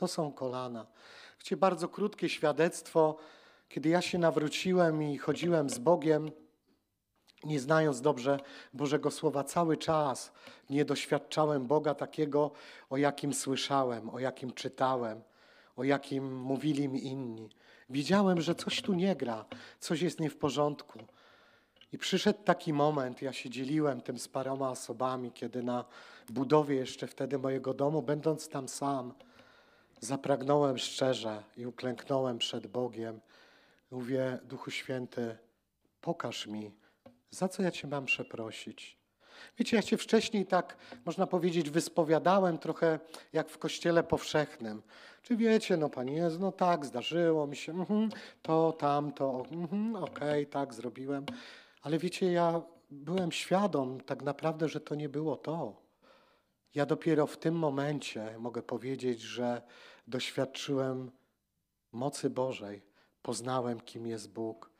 To 0.00 0.08
są 0.08 0.32
kolana. 0.32 0.86
Wiecie, 1.38 1.56
bardzo 1.56 1.88
krótkie 1.88 2.28
świadectwo, 2.28 3.16
kiedy 3.68 3.88
ja 3.88 4.02
się 4.02 4.18
nawróciłem 4.18 5.02
i 5.02 5.18
chodziłem 5.18 5.70
z 5.70 5.78
Bogiem, 5.78 6.30
nie 7.44 7.60
znając 7.60 8.00
dobrze 8.00 8.38
Bożego 8.74 9.10
Słowa, 9.10 9.44
cały 9.44 9.76
czas 9.76 10.32
nie 10.70 10.84
doświadczałem 10.84 11.66
Boga 11.66 11.94
takiego, 11.94 12.50
o 12.90 12.96
jakim 12.96 13.34
słyszałem, 13.34 14.10
o 14.10 14.18
jakim 14.18 14.52
czytałem, 14.52 15.22
o 15.76 15.84
jakim 15.84 16.36
mówili 16.36 16.88
mi 16.88 17.06
inni. 17.06 17.50
Widziałem, 17.90 18.40
że 18.40 18.54
coś 18.54 18.82
tu 18.82 18.92
nie 18.92 19.16
gra, 19.16 19.44
coś 19.80 20.02
jest 20.02 20.20
nie 20.20 20.30
w 20.30 20.36
porządku. 20.36 20.98
I 21.92 21.98
przyszedł 21.98 22.42
taki 22.44 22.72
moment, 22.72 23.22
ja 23.22 23.32
się 23.32 23.50
dzieliłem 23.50 24.00
tym 24.00 24.18
z 24.18 24.28
paroma 24.28 24.70
osobami, 24.70 25.32
kiedy 25.32 25.62
na 25.62 25.84
budowie 26.28 26.76
jeszcze 26.76 27.06
wtedy 27.06 27.38
mojego 27.38 27.74
domu, 27.74 28.02
będąc 28.02 28.48
tam 28.48 28.68
sam, 28.68 29.14
zapragnąłem 30.00 30.78
szczerze 30.78 31.42
i 31.56 31.66
uklęknąłem 31.66 32.38
przed 32.38 32.66
Bogiem. 32.66 33.20
Mówię, 33.90 34.38
Duchu 34.44 34.70
Święty, 34.70 35.36
pokaż 36.00 36.46
mi, 36.46 36.74
za 37.30 37.48
co 37.48 37.62
ja 37.62 37.70
Cię 37.70 37.88
mam 37.88 38.04
przeprosić. 38.04 39.00
Wiecie, 39.58 39.76
ja 39.76 39.82
się 39.82 39.96
wcześniej 39.96 40.46
tak, 40.46 40.76
można 41.04 41.26
powiedzieć, 41.26 41.70
wyspowiadałem 41.70 42.58
trochę 42.58 42.98
jak 43.32 43.48
w 43.48 43.58
kościele 43.58 44.02
powszechnym. 44.02 44.82
Czy 45.22 45.36
wiecie, 45.36 45.76
no 45.76 45.88
Panie 45.88 46.12
Jezu, 46.12 46.38
no 46.40 46.52
tak, 46.52 46.86
zdarzyło 46.86 47.46
mi 47.46 47.56
się, 47.56 47.72
mhm, 47.72 48.10
to, 48.42 48.72
tamto, 48.72 49.44
mhm, 49.50 49.96
okej, 49.96 50.44
okay, 50.44 50.46
tak, 50.46 50.74
zrobiłem. 50.74 51.26
Ale 51.82 51.98
wiecie, 51.98 52.32
ja 52.32 52.62
byłem 52.90 53.32
świadom 53.32 54.00
tak 54.00 54.22
naprawdę, 54.22 54.68
że 54.68 54.80
to 54.80 54.94
nie 54.94 55.08
było 55.08 55.36
to. 55.36 55.82
Ja 56.74 56.86
dopiero 56.86 57.26
w 57.26 57.36
tym 57.36 57.54
momencie 57.54 58.38
mogę 58.38 58.62
powiedzieć, 58.62 59.20
że 59.20 59.62
doświadczyłem 60.10 61.10
mocy 61.92 62.30
Bożej, 62.30 62.82
poznałem, 63.22 63.80
kim 63.80 64.06
jest 64.06 64.32
Bóg. 64.32 64.70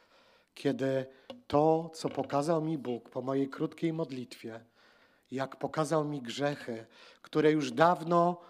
Kiedy 0.54 1.06
to, 1.46 1.90
co 1.94 2.08
pokazał 2.08 2.62
mi 2.62 2.78
Bóg 2.78 3.10
po 3.10 3.22
mojej 3.22 3.48
krótkiej 3.48 3.92
modlitwie, 3.92 4.60
jak 5.30 5.56
pokazał 5.56 6.04
mi 6.04 6.22
grzechy, 6.22 6.86
które 7.22 7.52
już 7.52 7.72
dawno 7.72 8.40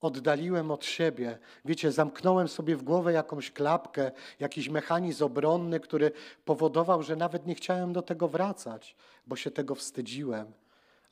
oddaliłem 0.00 0.70
od 0.70 0.84
siebie. 0.84 1.38
Wiecie, 1.64 1.92
zamknąłem 1.92 2.48
sobie 2.48 2.76
w 2.76 2.82
głowę 2.82 3.12
jakąś 3.12 3.50
klapkę, 3.50 4.12
jakiś 4.40 4.68
mechanizm 4.68 5.24
obronny, 5.24 5.80
który 5.80 6.12
powodował, 6.44 7.02
że 7.02 7.16
nawet 7.16 7.46
nie 7.46 7.54
chciałem 7.54 7.92
do 7.92 8.02
tego 8.02 8.28
wracać, 8.28 8.96
bo 9.26 9.36
się 9.36 9.50
tego 9.50 9.74
wstydziłem. 9.74 10.52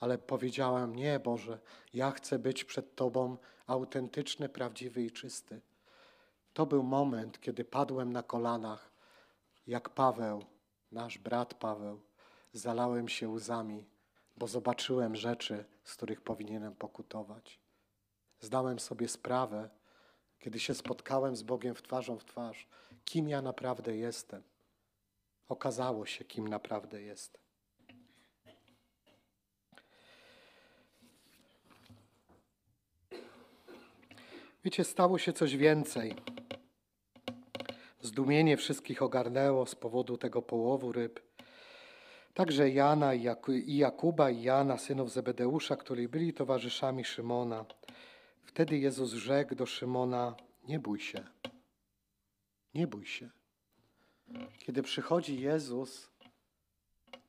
Ale 0.03 0.19
powiedziałem: 0.19 0.97
Nie, 0.97 1.21
Boże, 1.21 1.59
ja 1.95 2.11
chcę 2.11 2.39
być 2.39 2.65
przed 2.65 2.95
Tobą 2.95 3.37
autentyczny, 3.67 4.49
prawdziwy 4.49 5.03
i 5.03 5.11
czysty. 5.11 5.61
To 6.53 6.67
był 6.67 6.83
moment, 6.83 7.41
kiedy 7.41 7.65
padłem 7.65 8.13
na 8.13 8.23
kolanach, 8.23 8.91
jak 9.67 9.91
Paweł, 9.91 10.45
nasz 10.93 11.19
brat 11.19 11.55
Paweł. 11.55 12.01
Zalałem 12.53 13.09
się 13.09 13.29
łzami, 13.29 13.87
bo 14.37 14.47
zobaczyłem 14.47 15.17
rzeczy, 15.17 15.65
z 15.85 15.95
których 15.95 16.21
powinienem 16.21 16.75
pokutować. 16.75 17.61
Zdałem 18.41 18.79
sobie 18.79 19.09
sprawę, 19.09 19.71
kiedy 20.39 20.61
się 20.61 20.75
spotkałem 20.75 21.37
z 21.37 21.43
Bogiem 21.43 21.75
w 21.75 21.83
twarzą 21.83 22.19
w 22.19 22.25
twarz, 22.25 22.69
kim 23.05 23.29
ja 23.29 23.43
naprawdę 23.43 23.97
jestem. 23.97 24.43
Okazało 25.49 26.07
się, 26.07 26.25
kim 26.25 26.49
naprawdę 26.49 27.03
jestem. 27.03 27.42
Wiecie, 34.65 34.85
stało 34.85 35.19
się 35.19 35.33
coś 35.33 35.57
więcej. 35.57 36.15
Zdumienie 38.01 38.57
wszystkich 38.57 39.03
ogarnęło 39.03 39.67
z 39.67 39.75
powodu 39.75 40.19
tego 40.19 40.43
połowu 40.43 40.93
ryb. 40.93 41.21
Także 42.35 42.71
Jana 42.71 43.15
i 43.15 43.77
Jakuba 43.77 44.31
i 44.31 44.43
Jana, 44.43 44.79
synów 44.79 45.13
Zebedeusza, 45.13 45.77
którzy 45.77 46.09
byli 46.09 46.33
towarzyszami 46.33 47.05
Szymona. 47.05 47.65
Wtedy 48.43 48.79
Jezus 48.79 49.13
rzekł 49.13 49.55
do 49.55 49.67
Szymona: 49.67 50.37
Nie 50.69 50.79
bój 50.79 51.01
się, 51.01 51.27
nie 52.75 52.87
bój 52.87 53.07
się. 53.07 53.31
Kiedy 54.59 54.83
przychodzi 54.83 55.41
Jezus, 55.41 56.11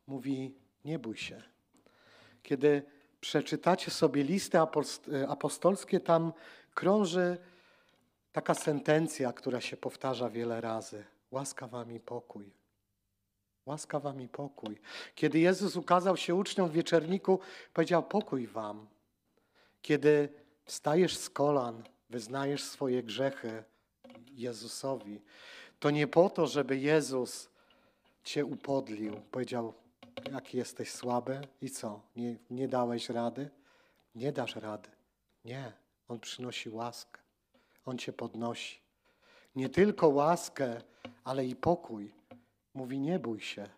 mówi: 0.07 0.55
Nie 0.85 0.99
bój 0.99 1.17
się. 1.17 1.43
Kiedy 2.43 2.83
przeczytacie 3.19 3.91
sobie 3.91 4.23
listy 4.23 4.57
apostolskie, 5.27 5.99
tam 5.99 6.33
krąży 6.73 7.37
taka 8.31 8.53
sentencja, 8.53 9.33
która 9.33 9.61
się 9.61 9.77
powtarza 9.77 10.29
wiele 10.29 10.61
razy: 10.61 11.05
Łaska 11.31 11.67
wami 11.67 11.99
pokój. 11.99 12.53
Łaska 13.65 13.99
wami 13.99 14.27
pokój. 14.27 14.81
Kiedy 15.15 15.39
Jezus 15.39 15.75
ukazał 15.75 16.17
się 16.17 16.35
uczniom 16.35 16.69
w 16.69 16.73
wieczerniku, 16.73 17.39
powiedział: 17.73 18.03
Pokój 18.03 18.47
wam. 18.47 18.87
Kiedy 19.81 20.29
wstajesz 20.65 21.17
z 21.17 21.29
kolan, 21.29 21.83
wyznajesz 22.09 22.63
swoje 22.63 23.03
grzechy 23.03 23.63
Jezusowi, 24.31 25.21
to 25.79 25.89
nie 25.89 26.07
po 26.07 26.29
to, 26.29 26.47
żeby 26.47 26.77
Jezus 26.77 27.49
cię 28.23 28.45
upodlił, 28.45 29.21
powiedział, 29.31 29.73
jaki 30.31 30.57
jesteś 30.57 30.91
słaby 30.91 31.41
i 31.61 31.69
co, 31.69 32.01
nie, 32.15 32.35
nie 32.49 32.67
dałeś 32.67 33.09
rady? 33.09 33.49
Nie 34.15 34.31
dasz 34.31 34.55
rady. 34.55 34.89
Nie, 35.45 35.73
On 36.07 36.19
przynosi 36.19 36.69
łaskę. 36.69 37.21
On 37.85 37.97
cię 37.97 38.13
podnosi. 38.13 38.79
Nie 39.55 39.69
tylko 39.69 40.07
łaskę, 40.07 40.81
ale 41.23 41.45
i 41.45 41.55
pokój. 41.55 42.13
Mówi, 42.73 42.99
nie 42.99 43.19
bój 43.19 43.41
się. 43.41 43.69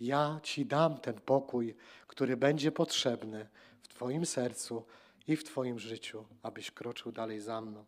Ja 0.00 0.40
ci 0.42 0.66
dam 0.66 0.98
ten 0.98 1.20
pokój, 1.20 1.76
który 2.06 2.36
będzie 2.36 2.72
potrzebny 2.72 3.48
w 3.82 3.88
Twoim 3.88 4.26
sercu, 4.26 4.86
i 5.26 5.36
w 5.36 5.44
Twoim 5.44 5.78
życiu, 5.78 6.26
abyś 6.42 6.70
kroczył 6.70 7.12
dalej 7.12 7.40
za 7.40 7.60
mną. 7.60 7.84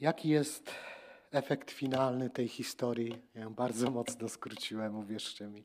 Jaki 0.00 0.28
jest 0.28 0.70
efekt 1.30 1.70
finalny 1.70 2.30
tej 2.30 2.48
historii? 2.48 3.22
Ja 3.34 3.40
ją 3.40 3.54
bardzo 3.54 3.90
mocno 3.90 4.28
skróciłem, 4.28 4.96
uwierzcie 4.96 5.46
mi. 5.46 5.64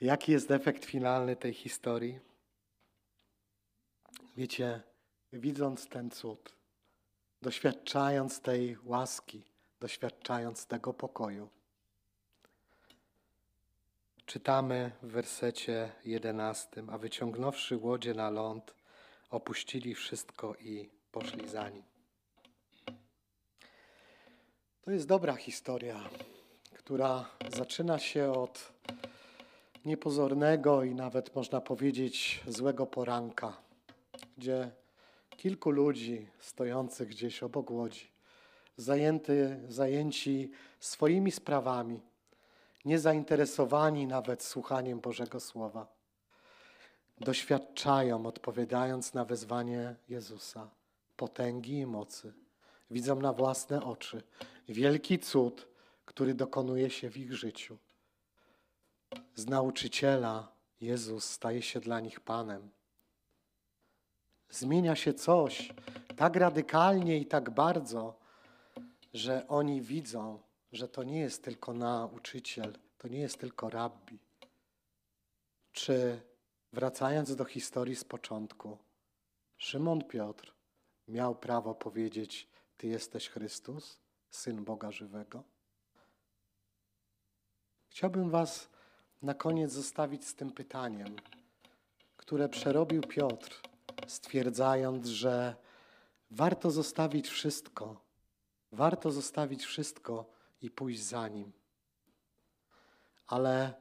Jaki 0.00 0.32
jest 0.32 0.50
efekt 0.50 0.84
finalny 0.84 1.36
tej 1.36 1.54
historii? 1.54 2.20
Wiecie, 4.36 4.82
widząc 5.32 5.88
ten 5.88 6.10
cud, 6.10 6.54
doświadczając 7.42 8.40
tej 8.40 8.78
łaski, 8.84 9.44
doświadczając 9.80 10.66
tego 10.66 10.94
pokoju, 10.94 11.48
Czytamy 14.28 14.90
w 15.02 15.06
wersecie 15.06 15.92
jedenastym, 16.04 16.90
a 16.90 16.98
wyciągnąwszy 16.98 17.76
łodzie 17.76 18.14
na 18.14 18.30
ląd, 18.30 18.74
opuścili 19.30 19.94
wszystko 19.94 20.54
i 20.54 20.90
poszli 21.12 21.48
za 21.48 21.68
nim. 21.68 21.82
To 24.82 24.90
jest 24.90 25.06
dobra 25.06 25.36
historia, 25.36 26.00
która 26.74 27.30
zaczyna 27.50 27.98
się 27.98 28.32
od 28.32 28.72
niepozornego 29.84 30.84
i 30.84 30.94
nawet 30.94 31.34
można 31.34 31.60
powiedzieć 31.60 32.40
złego 32.46 32.86
poranka, 32.86 33.56
gdzie 34.38 34.70
kilku 35.30 35.70
ludzi 35.70 36.28
stojących 36.40 37.08
gdzieś 37.08 37.42
obok 37.42 37.70
łodzi, 37.70 38.10
zajęty, 38.76 39.60
zajęci 39.68 40.50
swoimi 40.80 41.30
sprawami, 41.30 42.00
niezainteresowani 42.84 44.06
nawet 44.06 44.42
słuchaniem 44.42 45.00
Bożego 45.00 45.40
Słowa, 45.40 45.86
doświadczają, 47.20 48.26
odpowiadając 48.26 49.14
na 49.14 49.24
wezwanie 49.24 49.94
Jezusa, 50.08 50.70
potęgi 51.16 51.78
i 51.78 51.86
mocy. 51.86 52.32
Widzą 52.90 53.20
na 53.20 53.32
własne 53.32 53.84
oczy 53.84 54.22
wielki 54.68 55.18
cud, 55.18 55.68
który 56.04 56.34
dokonuje 56.34 56.90
się 56.90 57.10
w 57.10 57.16
ich 57.16 57.32
życiu. 57.32 57.78
Z 59.34 59.46
nauczyciela 59.46 60.52
Jezus 60.80 61.24
staje 61.24 61.62
się 61.62 61.80
dla 61.80 62.00
nich 62.00 62.20
Panem. 62.20 62.70
Zmienia 64.50 64.96
się 64.96 65.14
coś 65.14 65.74
tak 66.16 66.36
radykalnie 66.36 67.18
i 67.18 67.26
tak 67.26 67.50
bardzo, 67.50 68.18
że 69.14 69.48
oni 69.48 69.82
widzą, 69.82 70.42
że 70.72 70.88
to 70.88 71.02
nie 71.02 71.20
jest 71.20 71.44
tylko 71.44 71.74
nauczyciel, 71.74 72.78
to 72.98 73.08
nie 73.08 73.20
jest 73.20 73.38
tylko 73.38 73.70
rabbi. 73.70 74.18
Czy 75.72 76.20
wracając 76.72 77.36
do 77.36 77.44
historii 77.44 77.96
z 77.96 78.04
początku, 78.04 78.78
Szymon 79.56 80.04
Piotr 80.04 80.54
miał 81.08 81.34
prawo 81.34 81.74
powiedzieć 81.74 82.48
Ty 82.76 82.86
jesteś 82.86 83.28
Chrystus, 83.28 83.98
Syn 84.30 84.64
Boga 84.64 84.90
żywego? 84.90 85.42
Chciałbym 87.88 88.30
Was 88.30 88.68
na 89.22 89.34
koniec 89.34 89.72
zostawić 89.72 90.26
z 90.26 90.34
tym 90.34 90.52
pytaniem, 90.52 91.16
które 92.16 92.48
przerobił 92.48 93.02
Piotr, 93.02 93.60
stwierdzając, 94.06 95.06
że 95.06 95.56
warto 96.30 96.70
zostawić 96.70 97.28
wszystko, 97.28 98.00
warto 98.72 99.10
zostawić 99.10 99.64
wszystko 99.64 100.30
i 100.62 100.70
pójść 100.70 101.02
za 101.02 101.28
nim. 101.28 101.52
Ale 103.26 103.74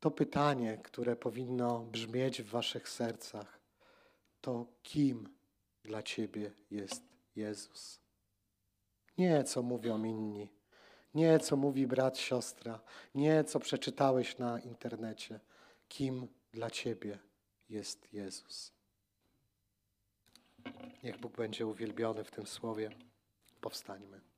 to 0.00 0.10
pytanie, 0.10 0.78
które 0.78 1.16
powinno 1.16 1.80
brzmieć 1.80 2.42
w 2.42 2.50
Waszych 2.50 2.88
sercach, 2.88 3.58
to 4.40 4.66
kim 4.82 5.28
dla 5.82 6.02
Ciebie 6.02 6.52
jest 6.70 7.02
Jezus? 7.36 8.00
Nie 9.18 9.44
co 9.44 9.62
mówią 9.62 10.04
inni, 10.04 10.48
nie 11.14 11.38
co 11.38 11.56
mówi 11.56 11.86
brat, 11.86 12.18
siostra, 12.18 12.80
nie 13.14 13.44
co 13.44 13.60
przeczytałeś 13.60 14.38
na 14.38 14.60
internecie. 14.60 15.40
Kim 15.88 16.28
dla 16.52 16.70
Ciebie 16.70 17.18
jest 17.68 18.12
Jezus? 18.12 18.72
Niech 21.02 21.18
Bóg 21.18 21.36
będzie 21.36 21.66
uwielbiony 21.66 22.24
w 22.24 22.30
tym 22.30 22.46
słowie. 22.46 22.90
Powstańmy. 23.60 24.33